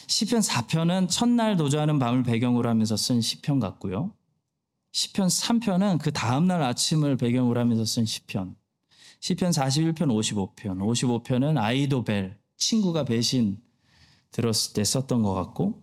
시편 0.06 0.42
4편은 0.42 1.10
첫날 1.10 1.58
도주하는 1.58 1.98
밤을 1.98 2.22
배경으로 2.22 2.70
하면서 2.70 2.96
쓴 2.96 3.20
시편 3.20 3.60
같고요. 3.60 4.14
시편 4.92 5.28
3편은 5.28 6.02
그 6.04 6.12
다음날 6.12 6.62
아침을 6.62 7.18
배경으로 7.18 7.60
하면서 7.60 7.84
쓴 7.84 8.06
시편. 8.06 8.56
시편 9.22 9.50
41편 9.54 9.96
55편. 9.96 10.78
55편은 10.78 11.58
아이도벨 11.58 12.38
친구가 12.58 13.06
배신 13.06 13.58
들었을 14.34 14.74
때 14.74 14.84
썼던 14.84 15.24
것 15.24 15.34
같고 15.34 15.82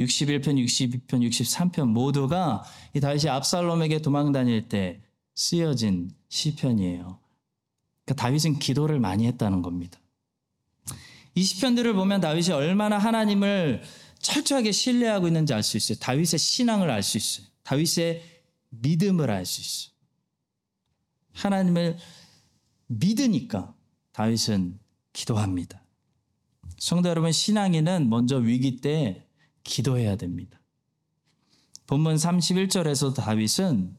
61편, 0.00 0.56
62편, 0.64 1.28
63편 1.28 1.86
모두가 1.86 2.64
이 2.94 3.00
다윗이 3.00 3.28
압살롬에게 3.28 4.02
도망 4.02 4.32
다닐 4.32 4.68
때 4.68 5.00
쓰여진 5.34 6.10
시편이에요. 6.28 7.20
그러니까 8.04 8.22
다윗은 8.22 8.58
기도를 8.58 8.98
많이 8.98 9.26
했다는 9.26 9.62
겁니다. 9.62 10.00
이 11.34 11.42
시편들을 11.42 11.94
보면 11.94 12.20
다윗이 12.20 12.50
얼마나 12.50 12.98
하나님을 12.98 13.82
철저하게 14.18 14.72
신뢰하고 14.72 15.26
있는지 15.28 15.54
알 15.54 15.62
수 15.62 15.76
있어요. 15.76 15.98
다윗의 15.98 16.38
신앙을 16.38 16.90
알 16.90 17.02
수 17.02 17.16
있어요. 17.16 17.46
다윗의 17.62 18.22
믿음을 18.70 19.30
알 19.30 19.46
수 19.46 19.60
있어요. 19.60 19.92
하나님을 21.32 21.98
믿으니까 22.86 23.74
다윗은 24.12 24.78
기도합니다. 25.12 25.81
성도 26.82 27.08
여러분, 27.08 27.30
신앙인은 27.30 28.10
먼저 28.10 28.38
위기 28.38 28.78
때 28.78 29.24
기도해야 29.62 30.16
됩니다. 30.16 30.60
본문 31.86 32.16
31절에서 32.16 33.14
다윗은 33.14 33.96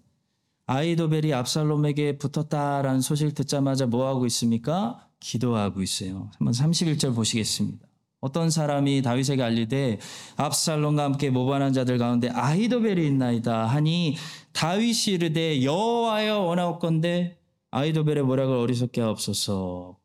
아이도벨이 0.66 1.34
압살롬에게 1.34 2.18
붙었다라는 2.18 3.00
소식을 3.00 3.36
듣자마자 3.36 3.86
뭐 3.86 4.06
하고 4.10 4.26
있습니까? 4.26 5.08
기도하고 5.22 5.82
있어요. 5.82 6.30
한번 6.38 6.52
31절 6.52 7.16
보시겠습니다. 7.16 7.88
어떤 8.20 8.50
사람이 8.50 9.02
다윗에게 9.02 9.42
알리되 9.42 10.00
압살롬과 10.36 11.06
함께 11.06 11.30
모반한 11.30 11.72
자들 11.72 11.98
가운데 11.98 12.28
아이도벨이 12.28 13.08
있나이다 13.08 13.66
하니 13.66 14.18
다윗이 14.52 15.14
이르되 15.14 15.64
여호와여 15.64 16.40
원하옵건대 16.40 17.38
아이도벨의 17.72 18.24
모략을 18.24 18.58
어리석게 18.58 19.00
하옵소서 19.00 19.98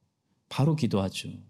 바로 0.48 0.76
기도하죠. 0.76 1.47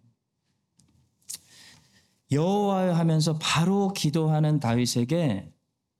여호와여 2.31 2.93
하면서 2.93 3.39
바로 3.39 3.93
기도하는 3.93 4.61
다윗에게 4.61 5.53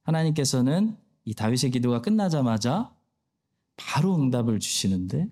하나님께서는 0.03 0.97
이 1.25 1.35
다윗의 1.35 1.71
기도가 1.71 2.03
끝나자마자 2.03 2.95
바로 3.77 4.15
응답을 4.17 4.61
주시는데 4.61 5.29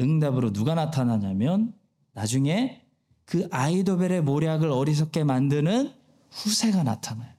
응답으로 0.00 0.52
누가 0.52 0.74
나타나냐면 0.74 1.74
나중에 2.12 2.84
그 3.24 3.48
아이도벨의 3.50 4.22
모략을 4.22 4.70
어리석게 4.70 5.24
만드는 5.24 5.92
후세가 6.30 6.82
나타나요. 6.82 7.32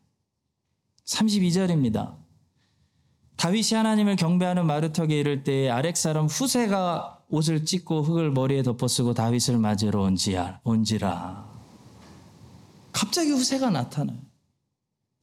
32절입니다. 1.06 2.16
다윗이 3.36 3.74
하나님을 3.74 4.16
경배하는 4.16 4.66
마르턱에 4.66 5.20
이를 5.20 5.44
때 5.44 5.70
아렉 5.70 5.98
사람 5.98 6.28
후세가 6.28 7.24
옷을 7.30 7.66
찢고 7.66 8.04
흙을 8.04 8.32
머리에 8.32 8.62
덮어쓰고 8.64 9.14
다윗을 9.14 9.58
맞으러 9.58 10.02
온지라. 10.64 11.51
갑자기 12.92 13.32
후세가 13.32 13.70
나타나요. 13.70 14.20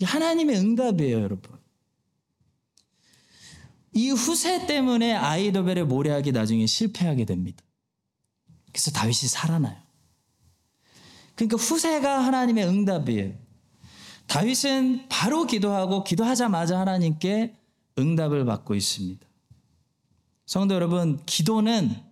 하나님의 0.03 0.57
응답이에요, 0.59 1.21
여러분. 1.21 1.59
이 3.93 4.11
후세 4.11 4.67
때문에 4.67 5.15
아이도벨의 5.15 5.85
모략이 5.85 6.33
나중에 6.33 6.67
실패하게 6.67 7.25
됩니다. 7.25 7.65
그래서 8.73 8.91
다윗이 8.91 9.29
살아나요. 9.29 9.77
그러니까 11.35 11.57
후세가 11.57 12.25
하나님의 12.25 12.67
응답이에요. 12.67 13.35
다윗은 14.27 15.09
바로 15.09 15.47
기도하고 15.47 16.05
기도하자마자 16.05 16.79
하나님께 16.79 17.57
응답을 17.99 18.45
받고 18.45 18.75
있습니다. 18.75 19.27
성도 20.47 20.75
여러분, 20.75 21.25
기도는 21.27 22.08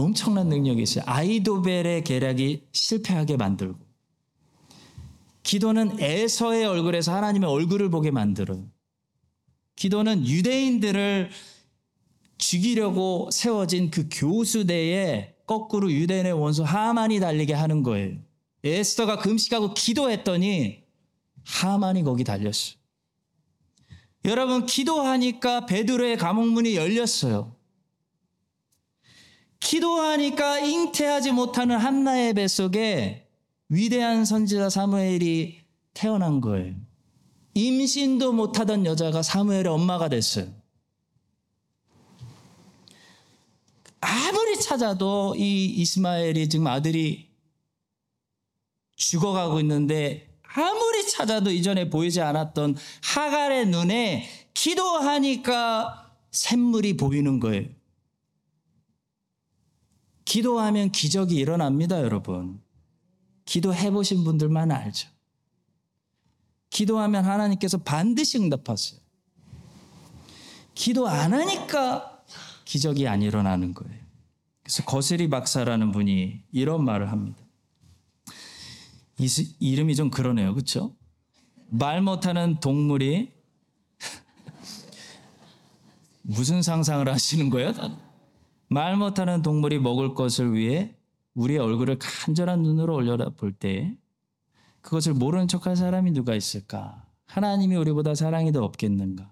엄청난 0.00 0.48
능력이 0.48 0.82
있어요. 0.82 1.04
아이도벨의 1.06 2.04
계략이 2.04 2.68
실패하게 2.72 3.36
만들고, 3.36 3.78
기도는 5.42 6.00
에서의 6.00 6.64
얼굴에서 6.64 7.14
하나님의 7.14 7.48
얼굴을 7.48 7.90
보게 7.90 8.10
만들어요. 8.10 8.64
기도는 9.76 10.26
유대인들을 10.26 11.30
죽이려고 12.36 13.30
세워진 13.32 13.90
그 13.90 14.08
교수대에 14.10 15.34
거꾸로 15.46 15.90
유대인의 15.90 16.32
원수 16.32 16.62
하만이 16.62 17.20
달리게 17.20 17.54
하는 17.54 17.82
거예요. 17.82 18.18
에스더가 18.62 19.18
금식하고 19.18 19.74
기도했더니 19.74 20.82
하만이 21.44 22.02
거기 22.02 22.24
달렸어요. 22.24 22.76
여러분 24.26 24.66
기도하니까 24.66 25.66
베드로의 25.66 26.18
감옥문이 26.18 26.76
열렸어요. 26.76 27.56
기도하니까 29.60 30.58
잉태하지 30.60 31.32
못하는 31.32 31.76
한나의 31.78 32.34
뱃속에 32.34 33.28
위대한 33.68 34.24
선지자 34.24 34.70
사무엘이 34.70 35.60
태어난 35.94 36.40
거예요. 36.40 36.74
임신도 37.54 38.32
못하던 38.32 38.86
여자가 38.86 39.22
사무엘의 39.22 39.66
엄마가 39.66 40.08
됐어요. 40.08 40.48
아무리 44.00 44.58
찾아도 44.58 45.34
이 45.36 45.66
이스마엘이 45.66 46.48
지금 46.48 46.66
아들이 46.66 47.28
죽어가고 48.96 49.60
있는데 49.60 50.30
아무리 50.42 51.08
찾아도 51.08 51.50
이전에 51.50 51.90
보이지 51.90 52.20
않았던 52.20 52.76
하갈의 53.02 53.66
눈에 53.66 54.28
기도하니까 54.54 56.12
샘물이 56.32 56.96
보이는 56.96 57.40
거예요. 57.40 57.79
기도하면 60.30 60.92
기적이 60.92 61.34
일어납니다, 61.34 62.00
여러분. 62.00 62.62
기도해 63.46 63.90
보신 63.90 64.22
분들만 64.22 64.70
알죠. 64.70 65.08
기도하면 66.70 67.24
하나님께서 67.24 67.78
반드시 67.78 68.38
응답하세요. 68.38 69.00
기도 70.72 71.08
안 71.08 71.34
하니까 71.34 72.22
기적이 72.64 73.08
안 73.08 73.22
일어나는 73.22 73.74
거예요. 73.74 74.00
그래서 74.62 74.84
거스리 74.84 75.28
박사라는 75.28 75.90
분이 75.90 76.44
이런 76.52 76.84
말을 76.84 77.10
합니다. 77.10 77.40
이름이 79.58 79.96
좀 79.96 80.10
그러네요. 80.10 80.54
그렇죠? 80.54 80.94
말 81.70 82.02
못하는 82.02 82.60
동물이 82.60 83.32
무슨 86.22 86.62
상상을 86.62 87.08
하시는 87.08 87.50
거예요? 87.50 87.74
말 88.70 88.96
못하는 88.96 89.42
동물이 89.42 89.80
먹을 89.80 90.14
것을 90.14 90.54
위해 90.54 90.96
우리의 91.34 91.58
얼굴을 91.58 91.98
간절한 91.98 92.62
눈으로 92.62 92.94
올려볼 92.94 93.52
때 93.52 93.98
그것을 94.80 95.12
모르는 95.12 95.48
척할 95.48 95.74
사람이 95.76 96.12
누가 96.12 96.36
있을까? 96.36 97.04
하나님이 97.26 97.74
우리보다 97.76 98.14
사랑이 98.14 98.52
더 98.52 98.62
없겠는가? 98.64 99.28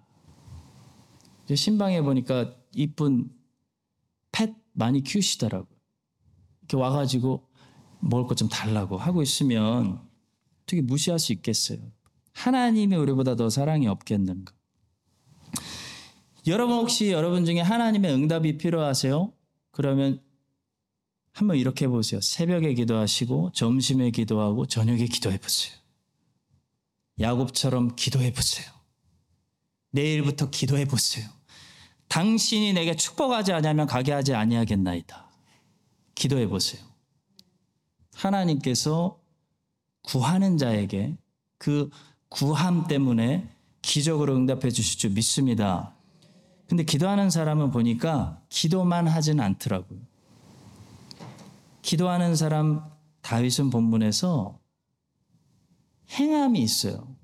신방에 1.55 2.03
보니까 2.03 2.53
이쁜 2.75 3.31
펫 4.33 4.55
많이 4.73 5.03
키우시더라고요. 5.03 5.79
이렇게 6.63 6.77
와가지고 6.77 7.47
먹을 8.01 8.27
것 8.27 8.35
좀 8.35 8.49
달라고 8.49 8.99
하고 8.99 9.23
있으면 9.23 10.01
어떻게 10.63 10.83
무시할 10.83 11.19
수 11.21 11.33
있겠어요? 11.33 11.79
하나님이 12.35 12.97
우리보다 12.97 13.37
더 13.37 13.49
사랑이 13.51 13.87
없겠는가? 13.87 14.53
여러분 16.49 16.77
혹시 16.77 17.11
여러분 17.11 17.45
중에 17.45 17.61
하나님의 17.61 18.13
응답이 18.13 18.57
필요하세요? 18.57 19.33
그러면 19.71 20.23
한번 21.33 21.57
이렇게 21.57 21.85
해보세요. 21.85 22.21
새벽에 22.21 22.73
기도하시고 22.75 23.53
점심에 23.53 24.11
기도하고 24.11 24.67
저녁에 24.67 25.05
기도해 25.05 25.39
보세요. 25.39 25.77
야곱처럼 27.21 27.97
기도해 27.97 28.33
보세요. 28.33 28.67
내일부터 29.91 30.49
기도해 30.51 30.87
보세요. 30.87 31.29
당신이 32.09 32.73
내게 32.73 32.97
축복하지 32.97 33.53
않으면 33.53 33.87
가게 33.87 34.13
하지 34.13 34.35
아니하겠나이다. 34.35 35.29
기도해 36.15 36.49
보세요. 36.49 36.83
하나님께서 38.15 39.21
구하는 40.03 40.57
자에게 40.57 41.17
그 41.59 41.91
구함 42.29 42.87
때문에 42.89 43.49
기적으로 43.83 44.35
응답해 44.35 44.71
주실 44.71 44.99
줄 44.99 45.11
믿습니다. 45.11 45.98
근데 46.69 46.85
기도하는 46.85 47.31
사람은 47.31 47.71
보니까 47.71 48.43
기도만 48.51 49.09
하진 49.09 49.41
않더라고요. 49.41 50.01
기도하는 51.81 52.37
사람 52.37 52.85
다윗은 53.23 53.71
본문에서 53.71 54.59
행함이 56.11 56.61
있어요. 56.61 57.17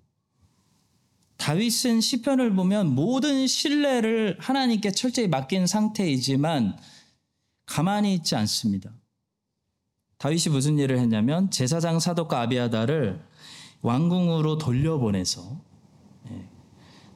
다윗은 1.37 2.01
시편을 2.01 2.55
보면 2.55 2.95
모든 2.95 3.47
신뢰를 3.47 4.39
하나님께 4.41 4.93
철저히 4.93 5.29
맡긴 5.29 5.67
상태이지만 5.67 6.79
가만히 7.67 8.15
있지 8.15 8.35
않습니다. 8.37 8.93
다윗이 10.17 10.45
무슨 10.51 10.79
일을 10.79 10.99
했냐면 10.99 11.51
제사장 11.51 12.01
사독과 12.01 12.41
아비아다를 12.41 13.23
왕궁으로 13.83 14.57
돌려보내서 14.57 15.61
예, 16.31 16.49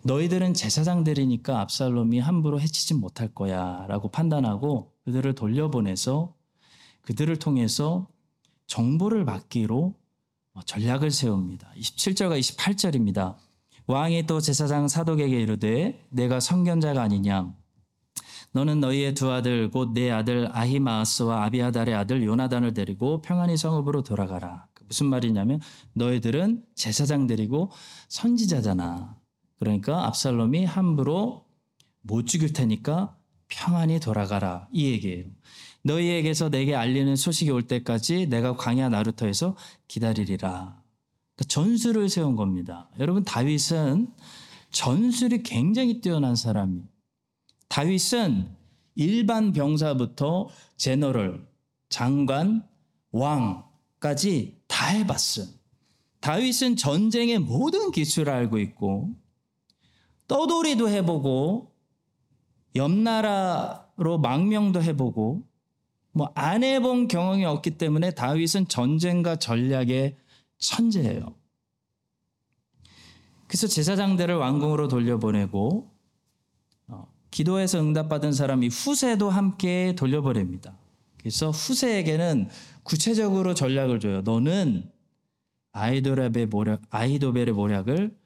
너희들은 0.09 0.55
제사장들이니까 0.55 1.61
압살롬이 1.61 2.19
함부로 2.19 2.59
해치지 2.59 2.95
못할 2.95 3.29
거야 3.29 3.85
라고 3.89 4.09
판단하고 4.09 4.95
그들을 5.05 5.35
돌려보내서 5.35 6.35
그들을 7.03 7.37
통해서 7.37 8.09
정보를 8.67 9.27
받기로 9.27 9.95
전략을 10.65 11.11
세웁니다. 11.11 11.73
27절과 11.77 12.41
28절입니다. 12.41 13.37
왕이 13.87 14.27
또 14.27 14.41
제사장 14.41 14.89
사독에게 14.89 15.41
이르되 15.41 16.03
내가 16.09 16.41
선견자가 16.41 17.03
아니냐 17.03 17.55
너는 18.53 18.81
너희의 18.81 19.13
두 19.13 19.31
아들 19.31 19.71
곧 19.71 19.93
내 19.93 20.11
아들 20.11 20.49
아히마스와 20.53 21.45
아비아달의 21.45 21.95
아들 21.95 22.25
요나단을 22.25 22.73
데리고 22.73 23.21
평안히 23.21 23.59
성읍으로 23.59 24.05
돌아가라. 24.05 24.69
무슨 24.87 25.07
말이냐면 25.07 25.61
너희들은 25.93 26.65
제사장들이고 26.75 27.71
선지자잖아. 28.09 29.18
그러니까 29.59 30.07
압살롬이 30.07 30.65
함부로 30.65 31.47
못 32.01 32.27
죽일 32.27 32.53
테니까 32.53 33.17
평안히 33.49 33.99
돌아가라. 34.01 34.69
이 34.73 34.87
얘기예요. 34.87 35.25
너희에게서 35.83 36.51
내게 36.51 36.75
알리는 36.75 37.17
소식이 37.17 37.51
올 37.51 37.63
때까지 37.63 38.27
내가 38.27 38.57
광야 38.57 38.89
나루터에서 38.89 39.57
기다리리라. 39.89 40.83
그러니까 41.37 41.45
전술을 41.49 42.09
세운 42.09 42.37
겁니다. 42.37 42.91
여러분 42.99 43.25
다윗은 43.25 44.13
전술이 44.71 45.43
굉장히 45.43 46.01
뛰어난 46.01 46.37
사람이에요. 46.37 46.85
다윗은 47.69 48.57
일반 48.97 49.53
병사부터 49.53 50.49
제너럴, 50.77 51.47
장관, 51.89 52.67
왕까지 53.13 54.61
다 54.67 54.89
해봤어요. 54.89 55.47
다윗은 56.21 56.77
전쟁의 56.77 57.39
모든 57.39 57.93
기술을 57.93 58.33
알고 58.33 58.59
있고 58.59 59.15
떠돌이도 60.29 60.89
해보고 60.89 61.73
옆나라로 62.77 64.19
망명도 64.23 64.83
해보고 64.83 65.43
뭐 66.13 66.33
안 66.35 66.65
해본 66.65 67.09
경험이 67.09 67.45
없기 67.45 67.79
때문에 67.79 68.11
다윗은 68.11 68.69
전쟁과 68.69 69.37
전략의 69.37 70.17
천재예요. 70.59 71.35
그래서 73.47 73.67
제사장들을 73.67 74.35
왕궁으로 74.35 74.89
돌려보내고 74.89 75.91
기도해서 77.31 77.81
응답받은 77.81 78.33
사람이 78.33 78.69
후세도 78.69 79.31
함께 79.31 79.95
돌려보냅니다. 79.97 80.77
그래서 81.19 81.51
후세에게는 81.51 82.49
구체적으로 82.83 83.55
전략을 83.55 84.01
줘요. 84.01 84.23
너는 84.23 84.91
아이도벨의 85.73 86.47
모략, 86.47 86.83
아이도벨의 86.91 87.53
모략을 87.53 88.17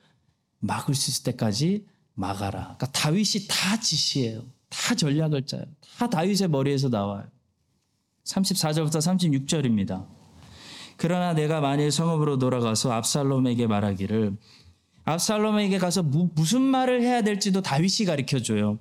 막을 0.60 0.94
수 0.94 1.10
있을 1.10 1.24
때까지 1.24 1.84
막아라. 2.14 2.76
그러니까 2.76 2.86
다윗이 2.92 3.46
다 3.48 3.78
지시해요. 3.78 4.42
다 4.68 4.94
전략을 4.94 5.46
짜요. 5.46 5.64
다 5.98 6.08
다윗의 6.08 6.48
머리에서 6.48 6.88
나와요. 6.88 7.24
34절부터 8.24 8.96
36절입니다. 8.96 10.06
그러나 10.96 11.32
내가 11.32 11.60
만일 11.60 11.90
성읍으로 11.90 12.38
돌아가서 12.38 12.92
압살롬에게 12.92 13.66
말하기를 13.66 14.36
압살롬에게 15.04 15.78
가서 15.78 16.02
무, 16.02 16.30
무슨 16.34 16.62
말을 16.62 17.02
해야 17.02 17.22
될지도 17.22 17.60
다윗이 17.60 18.06
가르쳐 18.06 18.40
줘요. 18.40 18.78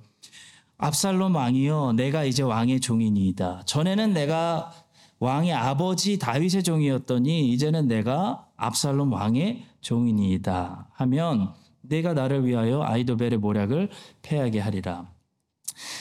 압살롬 0.78 1.34
왕이여 1.34 1.94
내가 1.96 2.24
이제 2.24 2.42
왕의 2.42 2.80
종이니이다. 2.80 3.62
전에는 3.66 4.12
내가 4.12 4.72
왕의 5.18 5.52
아버지 5.52 6.18
다윗의 6.18 6.64
종이었더니 6.64 7.50
이제는 7.52 7.86
내가 7.86 8.46
압살롬 8.56 9.12
왕의 9.12 9.64
종이니이다 9.80 10.88
하면 10.92 11.54
내가 11.82 12.14
나를 12.14 12.46
위하여 12.46 12.82
아이도벨의 12.82 13.38
모략을 13.38 13.90
패하게 14.22 14.60
하리라. 14.60 15.10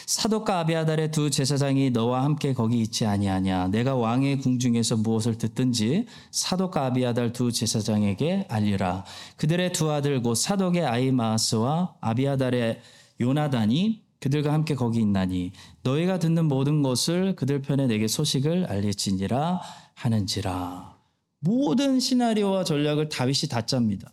사독과 0.05 0.59
아비아달의 0.59 1.11
두 1.11 1.29
제사장이 1.29 1.91
너와 1.91 2.23
함께 2.23 2.53
거기 2.53 2.81
있지 2.81 3.05
아니하냐. 3.05 3.69
내가 3.69 3.95
왕의 3.95 4.39
궁중에서 4.39 4.97
무엇을 4.97 5.37
듣든지 5.37 6.07
사독과 6.31 6.87
아비아달 6.87 7.31
두 7.31 7.51
제사장에게 7.51 8.47
알리라. 8.49 9.05
그들의 9.37 9.71
두 9.73 9.91
아들 9.91 10.21
곧 10.21 10.35
사독의 10.35 10.85
아이마스와 10.85 11.95
아비아달의 12.01 12.81
요나단이 13.19 14.01
그들과 14.19 14.53
함께 14.53 14.75
거기 14.75 14.99
있나니 14.99 15.51
너희가 15.83 16.19
듣는 16.19 16.45
모든 16.47 16.83
것을 16.83 17.35
그들 17.35 17.61
편에 17.61 17.87
내게 17.87 18.07
소식을 18.07 18.65
알릴지니라 18.65 19.61
하는지라. 19.95 20.95
모든 21.39 21.99
시나리오와 21.99 22.63
전략을 22.63 23.09
다윗이 23.09 23.49
다 23.49 23.65
짭니다. 23.65 24.11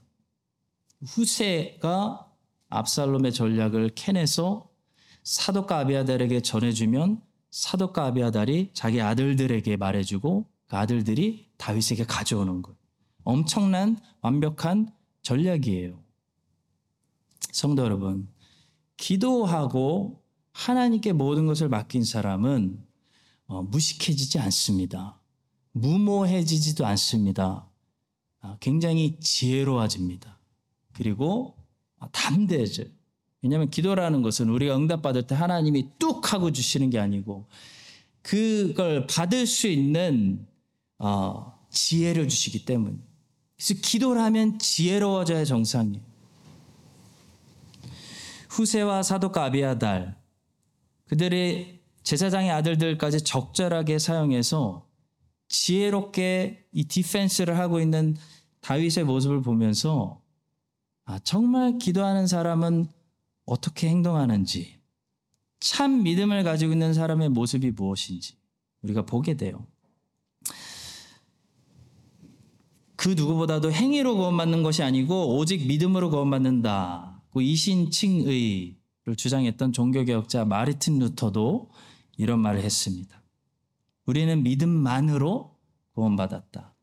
후세가 1.04 2.30
압살롬의 2.70 3.32
전략을 3.32 3.90
캐내서 3.94 4.68
사독과 5.22 5.78
아비아달에게 5.80 6.40
전해주면 6.42 7.22
사독과 7.50 8.06
아비아달이 8.06 8.70
자기 8.74 9.00
아들들에게 9.00 9.76
말해주고 9.76 10.46
그 10.66 10.76
아들들이 10.76 11.50
다윗에게 11.56 12.04
가져오는 12.04 12.62
것. 12.62 12.76
엄청난 13.24 13.98
완벽한 14.20 14.92
전략이에요. 15.22 16.02
성도 17.52 17.82
여러분, 17.82 18.28
기도하고 18.96 20.22
하나님께 20.52 21.12
모든 21.12 21.46
것을 21.46 21.68
맡긴 21.68 22.04
사람은 22.04 22.84
어, 23.46 23.62
무식해지지 23.62 24.38
않습니다. 24.40 25.20
무모해지지도 25.72 26.84
않습니다. 26.86 27.68
아, 28.40 28.56
굉장히 28.60 29.18
지혜로워집니다. 29.20 30.37
그리고 30.98 31.54
아, 32.00 32.08
담대해져요. 32.10 32.88
왜냐하면 33.40 33.70
기도라는 33.70 34.22
것은 34.22 34.48
우리가 34.48 34.76
응답받을 34.76 35.28
때 35.28 35.36
하나님이 35.36 35.90
뚝 35.98 36.32
하고 36.32 36.50
주시는 36.50 36.90
게 36.90 36.98
아니고 36.98 37.46
그걸 38.20 39.06
받을 39.06 39.46
수 39.46 39.68
있는 39.68 40.44
어, 40.98 41.56
지혜를 41.70 42.28
주시기 42.28 42.64
때문에 42.64 42.96
그래서 43.56 43.74
기도를 43.80 44.20
하면 44.22 44.58
지혜로워져야 44.58 45.44
정상이에요. 45.44 46.02
후세와 48.50 49.04
사독과 49.04 49.44
아비아달 49.44 50.18
그들의 51.06 51.80
제사장의 52.02 52.50
아들들까지 52.50 53.22
적절하게 53.22 54.00
사용해서 54.00 54.88
지혜롭게 55.48 56.66
이 56.72 56.84
디펜스를 56.84 57.56
하고 57.56 57.80
있는 57.80 58.16
다윗의 58.62 59.04
모습을 59.04 59.42
보면서 59.42 60.17
아, 61.08 61.18
정말 61.20 61.78
기도하는 61.78 62.26
사람은 62.26 62.86
어떻게 63.46 63.88
행동하는지 63.88 64.78
참 65.58 66.02
믿음을 66.02 66.44
가지고 66.44 66.72
있는 66.72 66.92
사람의 66.92 67.30
모습이 67.30 67.70
무엇인지 67.70 68.34
우리가 68.82 69.06
보게 69.06 69.34
돼요. 69.34 69.66
그 72.96 73.08
누구보다도 73.16 73.72
행위로 73.72 74.16
구원받는 74.16 74.62
것이 74.62 74.82
아니고 74.82 75.38
오직 75.38 75.66
믿음으로 75.66 76.10
구원받는다. 76.10 77.22
그 77.30 77.40
이신칭의를 77.40 78.76
주장했던 79.16 79.72
종교개혁자 79.72 80.44
마르틴 80.44 80.98
루터도 80.98 81.70
이런 82.18 82.40
말을 82.40 82.60
했습니다. 82.60 83.22
우리는 84.04 84.42
믿음만으로 84.42 85.56
구원받았다. 85.94 86.74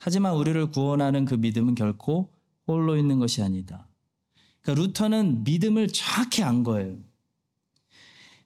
하지만 0.00 0.34
우리를 0.34 0.72
구원하는 0.72 1.24
그 1.24 1.34
믿음은 1.34 1.76
결코 1.76 2.39
홀로 2.72 2.96
있는 2.96 3.18
것이 3.18 3.42
아니다. 3.42 3.88
그러니까 4.62 4.82
루터는 4.82 5.44
믿음을 5.44 5.88
정확히 5.88 6.42
안 6.42 6.62
거예요. 6.62 6.98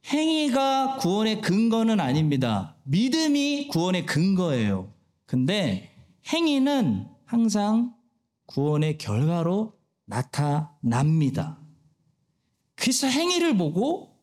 행위가 0.06 0.96
구원의 0.96 1.40
근거는 1.40 1.98
아닙니다. 1.98 2.76
믿음이 2.84 3.68
구원의 3.68 4.06
근거예요. 4.06 4.92
근데 5.26 5.94
행위는 6.32 7.08
항상 7.24 7.94
구원의 8.46 8.98
결과로 8.98 9.78
나타납니다. 10.04 11.58
그래서 12.74 13.06
행위를 13.06 13.56
보고 13.56 14.14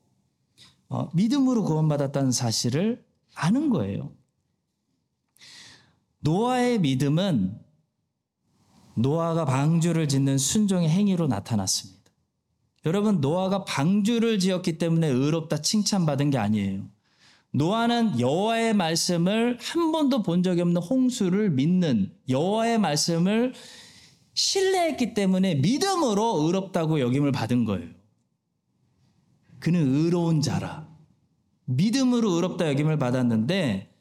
어, 0.87 1.09
믿음으로 1.13 1.63
구원받았다는 1.63 2.31
사실을 2.31 3.03
아는 3.33 3.69
거예요. 3.69 4.13
노아의 6.19 6.79
믿음은 6.79 7.59
노아가 8.95 9.45
방주를 9.45 10.07
짓는 10.07 10.37
순종의 10.37 10.89
행위로 10.89 11.27
나타났습니다. 11.27 12.01
여러분, 12.85 13.21
노아가 13.21 13.63
방주를 13.63 14.39
지었기 14.39 14.77
때문에 14.77 15.07
의롭다 15.07 15.61
칭찬받은 15.61 16.31
게 16.31 16.37
아니에요. 16.37 16.83
노아는 17.53 18.19
여호와의 18.19 18.73
말씀을 18.73 19.57
한 19.59 19.91
번도 19.91 20.23
본 20.23 20.41
적이 20.41 20.61
없는 20.61 20.81
홍수를 20.81 21.51
믿는 21.51 22.13
여호와의 22.29 22.79
말씀을 22.79 23.53
신뢰했기 24.33 25.13
때문에 25.13 25.55
믿음으로 25.55 26.43
의롭다고 26.45 27.01
여김을 27.01 27.31
받은 27.31 27.65
거예요. 27.65 27.89
그는 29.59 29.93
의로운 29.93 30.41
자라. 30.41 30.89
믿음으로 31.65 32.31
의롭다 32.31 32.67
여김을 32.69 32.97
받았는데 32.97 33.93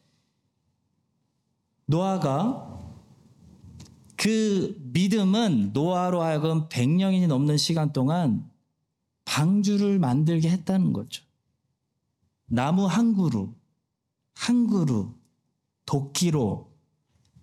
노아가 1.86 2.79
그 4.20 4.76
믿음은 4.92 5.70
노아로 5.72 6.20
하여금 6.20 6.68
100년이 6.68 7.26
넘는 7.26 7.56
시간 7.56 7.90
동안 7.90 8.50
방주를 9.24 9.98
만들게 9.98 10.50
했다는 10.50 10.92
거죠. 10.92 11.24
나무 12.44 12.84
한 12.84 13.14
그루, 13.14 13.54
한 14.34 14.66
그루, 14.66 15.14
도끼로 15.86 16.70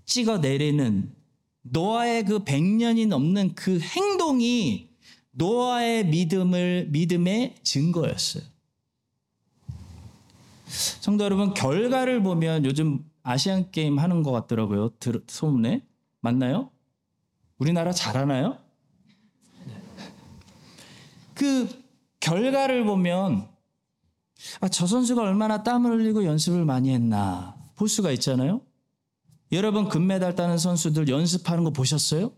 찍어 0.06 0.38
내리는 0.38 1.12
노아의 1.64 2.26
그 2.26 2.44
100년이 2.44 3.08
넘는 3.08 3.56
그 3.56 3.80
행동이 3.80 4.92
노아의 5.32 6.06
믿음을, 6.06 6.90
믿음의 6.92 7.56
증거였어요. 7.64 8.44
성도 11.02 11.24
여러분, 11.24 11.56
결과를 11.56 12.22
보면 12.22 12.66
요즘 12.66 13.04
아시안 13.24 13.72
게임 13.72 13.98
하는 13.98 14.22
것 14.22 14.32
같더라고요. 14.32 14.90
들, 15.00 15.24
소문에. 15.26 15.84
맞나요? 16.22 16.72
우리나라 17.58 17.92
잘하나요? 17.92 18.60
그 21.34 21.68
결과를 22.20 22.84
보면 22.86 23.48
아, 24.60 24.68
저 24.68 24.86
선수가 24.88 25.22
얼마나 25.22 25.64
땀을 25.64 25.92
흘리고 25.92 26.26
연습을 26.26 26.66
많이 26.66 26.92
했나 26.94 27.56
볼 27.76 27.88
수가 27.90 28.12
있잖아요. 28.12 28.62
여러분 29.52 29.88
금메달 29.88 30.36
따는 30.36 30.58
선수들 30.58 31.08
연습하는 31.08 31.64
거 31.64 31.70
보셨어요? 31.72 32.32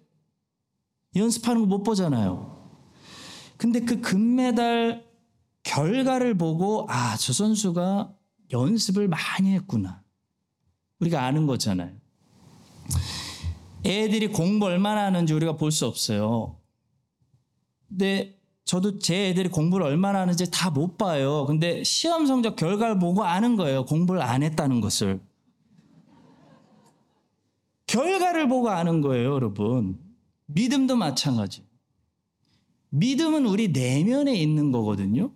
연습하는 1.15 1.61
거 1.61 1.67
못 1.67 1.83
보잖아요. 1.83 2.57
근데 3.57 3.81
그 3.81 3.99
금메달 3.99 5.05
결과를 5.63 6.37
보고 6.37 6.85
아, 6.89 7.17
저 7.17 7.33
선수가 7.33 8.13
연습을 8.51 9.07
많이 9.07 9.53
했구나. 9.53 10.01
우리가 10.99 11.23
아는 11.25 11.45
거잖아요. 11.47 11.95
애들이 13.85 14.27
공부 14.27 14.65
얼마나 14.65 15.05
하는지 15.05 15.33
우리가 15.33 15.55
볼 15.57 15.71
수 15.71 15.85
없어요. 15.85 16.57
근데 17.87 18.37
저도 18.65 18.99
제 18.99 19.29
애들이 19.29 19.49
공부를 19.49 19.85
얼마나 19.85 20.21
하는지 20.21 20.49
다 20.51 20.69
못 20.69 20.97
봐요. 20.97 21.45
근데 21.47 21.83
시험 21.83 22.27
성적 22.27 22.55
결과를 22.55 22.99
보고 22.99 23.23
아는 23.23 23.55
거예요. 23.55 23.85
공부를 23.85 24.21
안 24.21 24.43
했다는 24.43 24.79
것을. 24.81 25.19
결과를 27.87 28.47
보고 28.47 28.69
아는 28.69 29.01
거예요, 29.01 29.33
여러분. 29.33 29.99
믿음도 30.45 30.95
마찬가지. 30.95 31.65
믿음은 32.89 33.45
우리 33.45 33.69
내면에 33.69 34.35
있는 34.35 34.71
거거든요. 34.71 35.31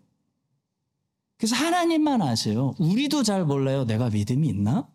그래서 1.37 1.55
하나님만 1.55 2.21
아세요. 2.21 2.75
우리도 2.79 3.23
잘 3.23 3.45
몰라요. 3.45 3.85
내가 3.85 4.09
믿음이 4.09 4.47
있나? 4.47 4.87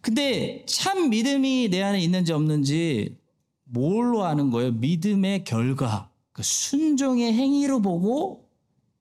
근데 0.00 0.64
참 0.66 1.10
믿음이 1.10 1.68
내 1.70 1.82
안에 1.82 2.00
있는지 2.00 2.32
없는지 2.32 3.18
뭘로 3.64 4.24
아는 4.24 4.50
거예요? 4.50 4.72
믿음의 4.72 5.44
결과, 5.44 6.10
그 6.32 6.42
순종의 6.42 7.32
행위로 7.32 7.82
보고 7.82 8.48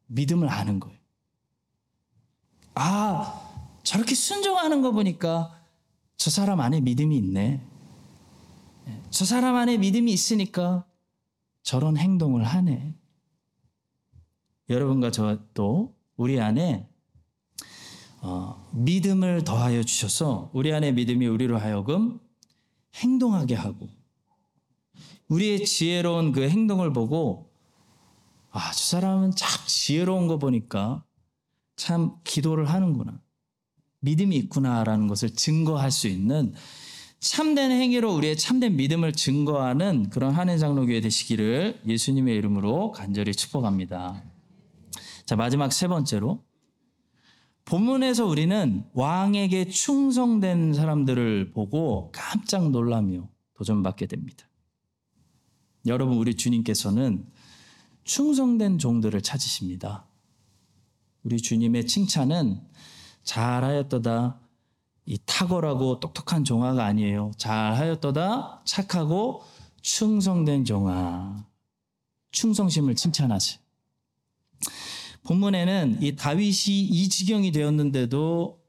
믿음을 0.08 0.50
아는 0.50 0.80
거예요. 0.80 0.98
아, 2.76 3.80
저렇게 3.84 4.14
순종하는 4.16 4.82
거 4.82 4.92
보니까 4.92 5.56
저 6.18 6.30
사람 6.30 6.60
안에 6.60 6.82
믿음이 6.82 7.16
있네. 7.18 7.66
저 9.10 9.26
사람 9.26 9.56
안에 9.56 9.78
믿음이 9.78 10.12
있으니까 10.12 10.86
저런 11.64 11.98
행동을 11.98 12.44
하네. 12.44 12.96
여러분과 14.70 15.12
저도 15.12 15.96
우리 16.16 16.40
안에 16.40 16.89
어, 18.22 18.70
믿음을 18.74 19.44
더하여 19.44 19.84
주셔서 19.84 20.50
우리 20.54 20.74
안에 20.74 20.92
믿음이 20.92 21.26
우리로 21.28 21.58
하여금 21.58 22.20
행동하게 22.96 23.56
하고 23.56 23.88
우리의 25.30 25.66
지혜로운 25.66 26.32
그 26.32 26.50
행동을 26.50 26.92
보고 26.92 27.50
아, 28.52 28.72
저 28.72 28.84
사람은 28.84 29.36
참 29.36 29.48
지혜로운 29.68 30.28
거 30.28 30.40
보니까 30.40 31.04
참 31.76 32.16
기도를 32.24 32.70
하는구나. 32.70 33.22
믿음이 34.02 34.36
있구나라는 34.38 35.08
것을 35.08 35.36
증거할 35.36 35.92
수 35.92 36.08
있는 36.08 36.54
참된 37.20 37.72
행위로 37.72 38.14
우리의 38.16 38.38
참된 38.38 38.76
믿음을 38.78 39.14
증거하는 39.14 40.10
그런 40.10 40.34
한해장로교회 40.34 41.02
되시기를 41.02 41.82
예수님의 41.86 42.36
이름으로 42.38 42.92
간절히 42.92 43.34
축복합니다. 43.34 44.24
자, 45.26 45.36
마지막 45.36 45.72
세 45.72 45.88
번째로 45.88 46.44
본문에서 47.70 48.26
우리는 48.26 48.84
왕에게 48.94 49.70
충성된 49.70 50.74
사람들을 50.74 51.52
보고 51.52 52.12
깜짝 52.12 52.72
놀라며 52.72 53.30
도전받게 53.54 54.08
됩니다. 54.08 54.50
여러분, 55.86 56.18
우리 56.18 56.36
주님께서는 56.36 57.28
충성된 58.06 58.80
종들을 58.80 59.22
찾으십니다. 59.22 60.08
우리 61.22 61.38
주님의 61.38 61.86
칭찬은 61.86 62.60
잘하였도다. 63.24 64.40
이 65.06 65.20
탁월하고 65.28 66.00
똑똑한 66.00 66.44
종아가 66.44 66.86
아니에요. 66.86 67.34
잘하였도다. 67.38 68.64
착하고 68.66 69.44
충성된 69.84 70.66
종아. 70.66 71.46
충성심을 72.32 72.96
칭찬하세요. 72.96 73.69
본문에는 75.24 76.02
이 76.02 76.16
다윗이 76.16 76.80
이 76.90 77.10
지경이 77.10 77.52
되었는데도 77.52 78.60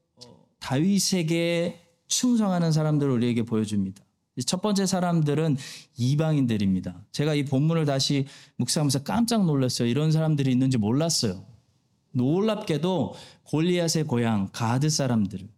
다윗에게 0.59 1.81
충성하는 2.07 2.73
사람들을 2.73 3.11
우리에게 3.13 3.45
보여줍니다. 3.45 4.05
첫 4.47 4.63
번째 4.63 4.87
사람들은 4.87 5.57
이방인들입니다. 5.97 7.05
제가 7.13 7.35
이 7.35 7.45
본문을 7.45 7.85
다시 7.85 8.27
묵상하면서 8.57 9.03
깜짝 9.03 9.45
놀랐어요. 9.45 9.89
이런 9.89 10.13
사람들이 10.13 10.51
있는지 10.51 10.79
몰랐어요. 10.79 11.45
놀랍게도 12.13 13.15
골리앗의 13.45 14.05
고향 14.05 14.49
가드 14.53 14.89
사람들, 14.89 15.49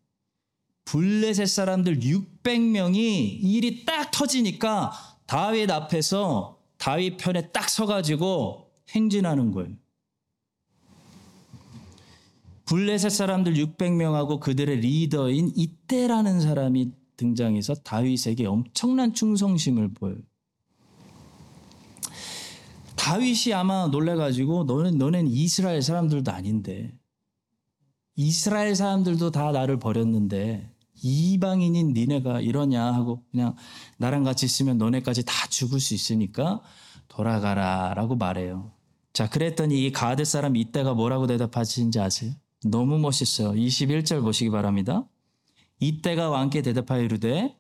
블레셋 0.85 1.49
사람들 1.49 2.01
600명이 2.01 3.39
일이 3.43 3.85
딱 3.85 4.11
터지니까 4.11 4.93
다윗 5.27 5.71
앞에서 5.71 6.59
다윗 6.77 7.17
편에 7.17 7.51
딱 7.53 7.69
서가지고 7.69 8.69
행진하는 8.91 9.53
거예요. 9.53 9.82
블레셋 12.73 13.11
사람들 13.11 13.53
600명하고 13.53 14.41
그들의 14.41 14.79
리더인 14.79 15.53
이때라는 15.55 16.41
사람이 16.41 16.91
등장해서 17.19 17.75
다윗에게 17.75 18.47
엄청난 18.47 19.13
충성심을 19.13 19.93
보여요. 19.93 20.17
다윗이 22.97 23.53
아마 23.53 23.89
놀래가지고 23.89 24.65
너는 24.65 24.97
너는 24.97 25.29
이스라엘 25.29 25.83
사람들도 25.83 26.33
아닌데 26.33 26.99
이스라엘 28.17 28.75
사람들도 28.75 29.33
다 29.33 29.53
나를 29.53 29.79
버렸는데 29.79 30.73
이방인인 31.03 31.93
니네가 31.93 32.41
이러냐 32.41 32.87
하고 32.87 33.23
그냥 33.31 33.55
나랑 33.99 34.23
같이 34.23 34.47
있으면 34.47 34.79
너네까지 34.79 35.27
다 35.27 35.47
죽을 35.51 35.79
수 35.79 35.93
있으니까 35.93 36.63
돌아가라라고 37.09 38.17
말해요. 38.17 38.73
자, 39.13 39.29
그랬더니 39.29 39.85
이 39.85 39.93
가드 39.93 40.25
사람 40.25 40.57
이때가 40.57 40.95
뭐라고 40.95 41.27
대답하시는지 41.27 42.01
아세요? 42.01 42.33
너무 42.65 42.99
멋있어요. 42.99 43.53
21절 43.53 44.23
보시기 44.23 44.51
바랍니다. 44.51 45.05
이때가 45.81 46.31
왕께 46.31 46.63
대답하여 46.63 47.03
이르되 47.03 47.57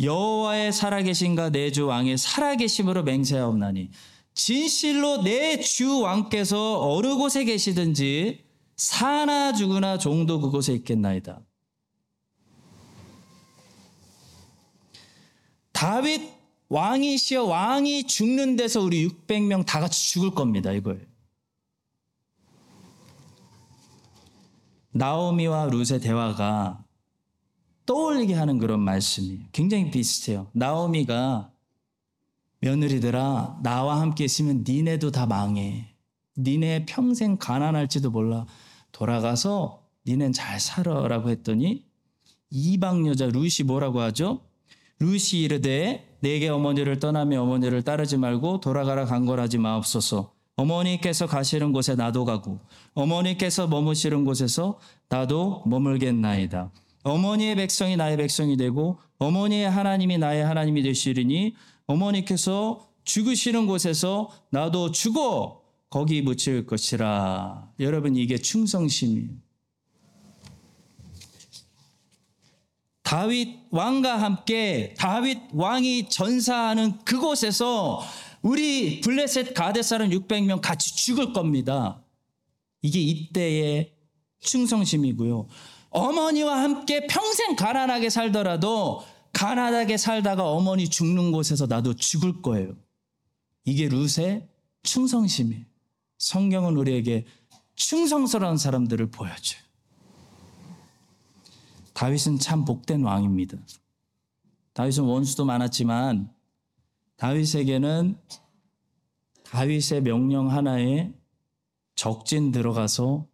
여호와의 0.00 0.72
살아계신가 0.72 1.50
내 1.50 1.70
주 1.72 1.86
왕의 1.86 2.18
살아계심으로 2.18 3.02
맹세하옵나니 3.04 3.90
진실로 4.34 5.22
내 5.22 5.60
주 5.60 6.00
왕께서 6.00 6.88
어느 6.94 7.16
곳에 7.16 7.44
계시든지 7.44 8.44
사나 8.76 9.52
죽으나 9.52 9.98
종도 9.98 10.40
그곳에 10.40 10.72
있겠나이다. 10.74 11.40
다윗 15.72 16.30
왕이시여 16.68 17.44
왕이 17.44 18.04
죽는 18.06 18.56
데서 18.56 18.80
우리 18.82 19.08
600명 19.08 19.64
다 19.64 19.80
같이 19.80 20.10
죽을 20.12 20.30
겁니다. 20.32 20.70
이거예요. 20.72 21.00
나오미와 24.98 25.66
룻의 25.66 26.00
대화가 26.00 26.84
떠올리게 27.86 28.34
하는 28.34 28.58
그런 28.58 28.80
말씀이 28.80 29.38
굉장히 29.52 29.92
비슷해요. 29.92 30.48
나오미가 30.52 31.52
며느리들아 32.60 33.60
나와 33.62 34.00
함께 34.00 34.24
있으면 34.24 34.64
니네도 34.66 35.12
다 35.12 35.24
망해. 35.26 35.94
니네 36.36 36.86
평생 36.86 37.36
가난할지도 37.38 38.10
몰라. 38.10 38.44
돌아가서 38.90 39.86
니넨 40.04 40.32
잘 40.32 40.58
살아라고 40.58 41.30
했더니 41.30 41.84
이방 42.50 43.06
여자 43.06 43.26
룻이 43.26 43.66
뭐라고 43.66 44.00
하죠? 44.00 44.40
룻이 44.98 45.42
이르되 45.44 46.18
내게 46.20 46.48
어머니를 46.48 46.98
떠나며 46.98 47.40
어머니를 47.42 47.82
따르지 47.82 48.16
말고 48.16 48.58
돌아가라 48.60 49.04
간걸하지 49.04 49.58
마옵소서. 49.58 50.37
어머니께서 50.58 51.26
가시는 51.26 51.72
곳에 51.72 51.94
나도 51.94 52.24
가고 52.24 52.58
어머니께서 52.94 53.68
머무시는 53.68 54.24
곳에서 54.24 54.80
나도 55.08 55.62
머물겠나이다. 55.66 56.72
어머니의 57.04 57.54
백성이 57.54 57.96
나의 57.96 58.16
백성이 58.16 58.56
되고 58.56 58.98
어머니의 59.18 59.70
하나님이 59.70 60.18
나의 60.18 60.44
하나님이 60.44 60.82
되시리니 60.82 61.54
어머니께서 61.86 62.88
죽으시는 63.04 63.68
곳에서 63.68 64.30
나도 64.50 64.90
죽어 64.90 65.62
거기 65.90 66.22
묻힐 66.22 66.66
것이라. 66.66 67.70
여러분 67.78 68.16
이게 68.16 68.36
충성심이에요. 68.36 69.28
다윗 73.04 73.60
왕과 73.70 74.20
함께 74.20 74.94
다윗 74.98 75.38
왕이 75.54 76.08
전사하는 76.10 76.98
그곳에서 77.04 78.02
우리 78.42 79.00
블레셋 79.00 79.54
가데사는 79.54 80.10
600명 80.10 80.60
같이 80.60 80.94
죽을 80.96 81.32
겁니다. 81.32 82.04
이게 82.82 83.00
이때의 83.00 83.94
충성심이고요. 84.40 85.48
어머니와 85.90 86.62
함께 86.62 87.06
평생 87.06 87.56
가난하게 87.56 88.10
살더라도 88.10 89.04
가난하게 89.32 89.96
살다가 89.96 90.50
어머니 90.50 90.88
죽는 90.88 91.32
곳에서 91.32 91.66
나도 91.66 91.94
죽을 91.94 92.42
거예요. 92.42 92.76
이게 93.64 93.88
룻의 93.88 94.48
충성심이에요. 94.82 95.64
성경은 96.18 96.76
우리에게 96.76 97.26
충성스러운 97.74 98.56
사람들을 98.56 99.10
보여줘요. 99.10 99.60
다윗은 101.94 102.38
참 102.38 102.64
복된 102.64 103.02
왕입니다. 103.02 103.56
다윗은 104.72 105.04
원수도 105.04 105.44
많았지만 105.44 106.32
다윗에게는 107.18 108.16
다윗의 109.44 110.02
명령 110.02 110.50
하나에 110.50 111.12
적진 111.94 112.52
들어가서 112.52 113.26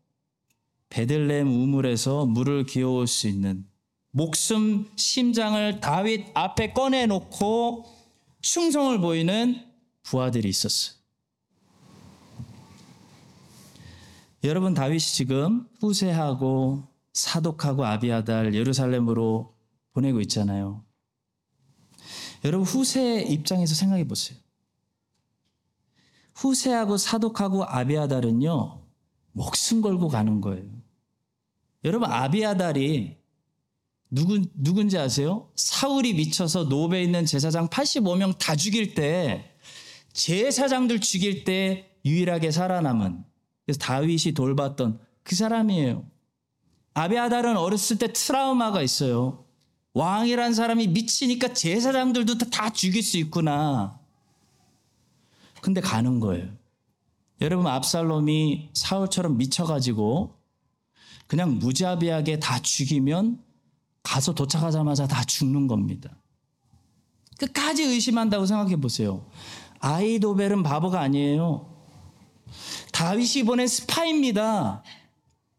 베들레헴 0.89 1.47
우물에서 1.47 2.25
물을 2.27 2.65
기어올 2.65 3.07
수 3.07 3.29
있는 3.29 3.67
목숨 4.11 4.91
심장을 4.97 5.81
다윗 5.81 6.27
앞에 6.35 6.73
꺼내 6.73 7.07
놓고 7.07 7.85
충성을 8.41 8.99
보이는 9.01 9.61
부하들이 10.03 10.49
있었어요. 10.49 10.97
여러분 14.45 14.73
다윗이 14.73 15.01
지금 15.01 15.67
후세하고 15.81 16.85
사독하고 17.13 17.85
아비아달 17.85 18.55
예루살렘으로 18.55 19.55
보내고 19.93 20.21
있잖아요. 20.23 20.85
여러분 22.45 22.67
후세 22.67 23.23
입장에서 23.23 23.75
생각해 23.75 24.07
보세요. 24.07 24.39
후세하고 26.35 26.97
사독하고 26.97 27.65
아비아달은요 27.65 28.83
목숨 29.33 29.81
걸고 29.81 30.09
가는 30.09 30.41
거예요. 30.41 30.65
여러분 31.85 32.11
아비아달이 32.11 33.17
누군 34.11 34.47
누군지 34.55 34.99
아세요? 34.99 35.51
사울이 35.57 36.15
미쳐서 36.15 36.65
노베 36.65 37.03
있는 37.03 37.27
제사장 37.27 37.69
85명 37.69 38.39
다 38.39 38.55
죽일 38.55 38.95
때 38.95 39.57
제사장들 40.13 41.01
죽일 41.01 41.45
때 41.45 41.91
유일하게 42.05 42.51
살아남은 42.51 43.25
그래서 43.65 43.79
다윗이 43.81 44.35
돌봤던 44.35 45.01
그 45.23 45.35
사람이에요. 45.35 46.05
아비아달은 46.95 47.57
어렸을 47.57 47.99
때 47.99 48.13
트라우마가 48.13 48.83
있어요. 48.83 49.44
왕이란 49.95 50.55
사람이 50.55 50.89
미치니까 50.89 51.55
제사장들도 51.55 52.39
다 52.51 52.71
죽일 52.71 53.03
수 53.03 53.17
있구나. 53.17 53.99
근데 55.61 55.81
가는 55.81 56.21
거예요. 56.21 56.49
여러분 57.41 57.67
압살롬이 57.67 58.71
사울처럼 58.75 59.39
미쳐가지고 59.39 60.35
그냥 61.27 61.59
무자비하게 61.59 62.39
다 62.41 62.61
죽이면 62.61 63.43
가서 64.03 64.35
도착하자마자 64.35 65.07
다 65.07 65.25
죽는 65.25 65.69
겁니다. 65.69 66.11
끝까지 67.39 67.85
의심한다고 67.85 68.47
생각해 68.47 68.77
보세요. 68.77 69.27
아이도벨은 69.79 70.63
바보가 70.63 71.01
아니에요. 71.01 71.71
다윗이 72.93 73.45
보낸 73.45 73.67
스파입니다. 73.67 74.83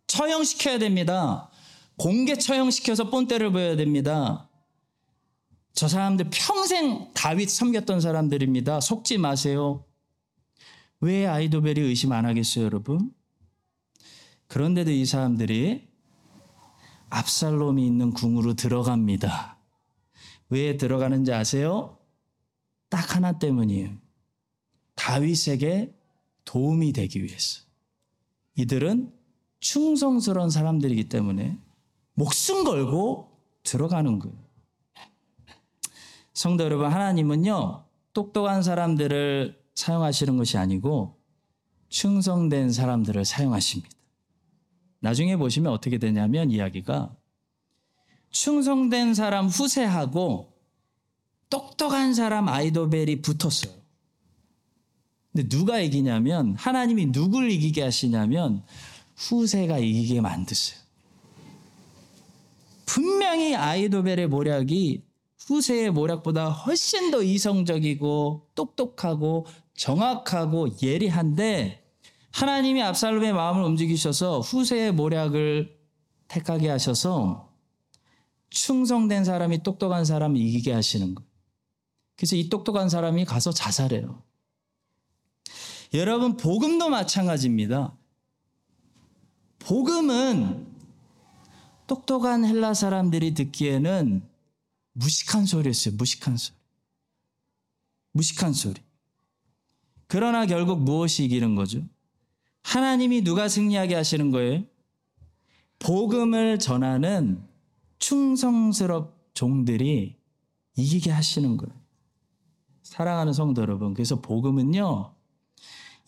처형시켜야 0.08 0.78
됩니다. 0.78 1.50
공개 1.98 2.36
처형시켜서 2.36 3.10
본때를 3.10 3.52
보여야 3.52 3.76
됩니다. 3.76 4.50
저 5.74 5.88
사람들 5.88 6.30
평생 6.32 7.12
다윗 7.14 7.50
섬겼던 7.50 8.02
사람들입니다. 8.02 8.80
속지 8.80 9.18
마세요. 9.18 9.86
왜 11.02 11.28
아이도벨이 11.28 11.80
의심 11.82 12.12
안 12.14 12.26
하겠어요, 12.26 12.66
여러분? 12.66 13.14
그런데도 14.48 14.92
이 14.92 15.06
사람들이 15.06 15.88
압살롬이 17.10 17.86
있는 17.86 18.12
궁으로 18.12 18.54
들어갑니다. 18.54 19.58
왜 20.50 20.78
들어가는지 20.78 21.34
아세요? 21.34 21.98
딱 22.90 23.16
하나 23.16 23.38
때문이에요. 23.40 23.98
다윗에게 24.96 25.94
도움이 26.46 26.94
되기 26.94 27.24
위해서. 27.24 27.62
이들은 28.56 29.12
충성스러운 29.60 30.50
사람들이기 30.50 31.10
때문에 31.10 31.58
목숨 32.16 32.64
걸고 32.64 33.30
들어가는 33.64 34.20
거예요. 34.20 34.36
성도 36.34 36.64
여러분, 36.64 36.92
하나님은요, 36.92 37.86
똑똑한 38.14 38.64
사람들을 38.64 39.62
사용하시는 39.76 40.38
것이 40.38 40.58
아니고 40.58 41.18
충성된 41.90 42.72
사람들을 42.72 43.24
사용하십니다. 43.24 43.96
나중에 45.00 45.38
보시면 45.38 45.72
어떻게 45.72 45.98
되냐면 45.98 46.50
이야기가 46.50 47.16
충성된 48.32 49.14
사람 49.14 49.48
후세하고 49.48 50.54
똑똑한 51.50 52.14
사람 52.14 52.50
아이도벨이 52.50 53.22
붙었어요. 53.22 53.74
근데 55.32 55.48
누가 55.48 55.80
이기냐면 55.80 56.56
하나님이 56.56 57.12
누굴 57.12 57.52
이기게 57.52 57.84
하시냐면 57.84 58.64
후세가 59.16 59.78
이기게 59.78 60.22
만드세요. 60.22 60.85
분명히 62.86 63.56
아이도벨의 63.56 64.28
모략이 64.28 65.04
후세의 65.40 65.92
모략보다 65.92 66.50
훨씬 66.50 67.12
더 67.12 67.22
이성적이고 67.22 68.50
똑똑하고 68.56 69.46
정확하고 69.76 70.70
예리한데 70.82 71.84
하나님이 72.32 72.82
압살롬의 72.84 73.34
마음을 73.34 73.64
움직이셔서 73.64 74.40
후세의 74.42 74.94
모략을 74.94 75.78
택하게 76.28 76.70
하셔서 76.70 77.54
충성된 78.50 79.26
사람이 79.26 79.64
똑똑한 79.64 80.06
사람을 80.06 80.38
이기게 80.38 80.74
하시는 80.74 81.14
거예요. 81.16 81.30
그래서 82.16 82.36
이 82.36 82.50
똑똑한 82.50 82.90
사람이 82.90 83.26
가서 83.26 83.52
자살해요. 83.52 84.24
여러분, 85.94 86.38
복음도 86.38 86.90
마찬가지입니다. 86.90 87.96
복음은 89.60 90.75
똑똑한 91.88 92.46
헬라 92.46 92.74
사람들이 92.74 93.34
듣기에는 93.34 94.24
무식한 94.94 95.46
소리였어요. 95.46 95.96
무식한 95.96 96.38
소리. 96.38 96.56
무식한 98.12 98.54
소리. 98.54 98.82
그러나 100.08 100.46
결국 100.46 100.82
무엇이 100.82 101.26
이기는 101.26 101.56
거죠? 101.56 101.82
하나님이 102.64 103.24
누가 103.24 103.48
승리하게 103.48 103.96
하시는 103.96 104.32
거예요? 104.32 104.64
복음을 105.80 106.58
전하는 106.60 107.44
충성스럽 108.00 109.34
종들이 109.34 110.16
이기게 110.76 111.12
하시는 111.12 111.58
거예요. 111.58 111.76
사랑하는 112.84 113.34
성도 113.34 113.62
여러분, 113.62 113.94
그래서 113.94 114.22
복음은요, 114.22 115.14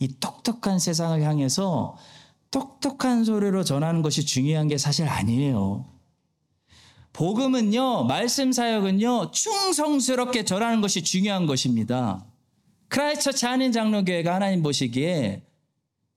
이 0.00 0.08
똑똑한 0.20 0.78
세상을 0.78 1.20
향해서 1.22 1.96
똑똑한 2.50 3.24
소리로 3.24 3.64
전하는 3.64 4.02
것이 4.02 4.24
중요한 4.24 4.68
게 4.68 4.78
사실 4.78 5.08
아니에요. 5.08 5.86
복음은요, 7.12 8.04
말씀 8.04 8.52
사역은요, 8.52 9.32
충성스럽게 9.32 10.44
전하는 10.44 10.80
것이 10.80 11.02
중요한 11.02 11.46
것입니다. 11.46 12.24
크라이처치 12.88 13.46
한인 13.46 13.72
장로교회가 13.72 14.34
하나님 14.34 14.62
보시기에 14.62 15.44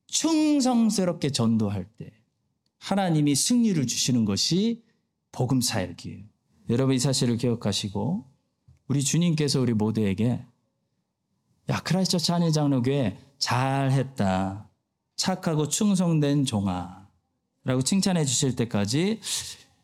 충성스럽게 0.07 1.32
전도할 1.32 1.86
때 1.97 2.11
하나님이 2.79 3.36
승리를 3.36 3.86
주시는 3.86 4.25
것이 4.25 4.84
복음 5.32 5.61
사역이에요. 5.61 6.23
여러분 6.69 6.95
이 6.95 6.99
사실을 6.99 7.38
기억하시고 7.38 8.25
우리 8.88 9.03
주님께서 9.03 9.59
우리 9.59 9.73
모두에게 9.73 10.45
야 11.69 11.79
크라이처치 11.82 12.32
한인 12.32 12.51
장로교회 12.51 13.17
잘했다. 13.38 14.70
착하고 15.22 15.67
충성된 15.67 16.45
종아. 16.45 17.07
라고 17.63 17.84
칭찬해 17.84 18.26
주실 18.26 18.55
때까지 18.55 19.19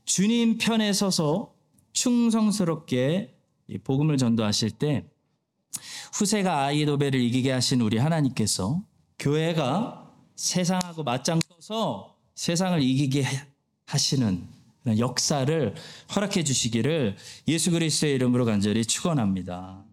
주님 0.04 0.58
편에 0.58 0.92
서서 0.94 1.54
충성스럽게 1.94 3.38
이 3.68 3.78
복음을 3.78 4.18
전도하실 4.18 4.72
때 4.72 5.06
후세가 6.14 6.66
아이도베를 6.66 7.22
이기게 7.22 7.52
하신 7.52 7.82
우리 7.82 8.00
하나님께서 8.00 8.82
교회가 9.20 10.12
세상하고 10.36 11.04
맞짱 11.04 11.40
떠서 11.48 12.16
세상을 12.34 12.82
이기게 12.82 13.24
하시는 13.86 14.44
역사를 14.98 15.76
허락해 16.16 16.44
주시기를 16.44 17.16
예수 17.48 17.70
그리스도의 17.70 18.16
이름으로 18.16 18.44
간절히 18.46 18.84
축원합니다. 18.84 19.87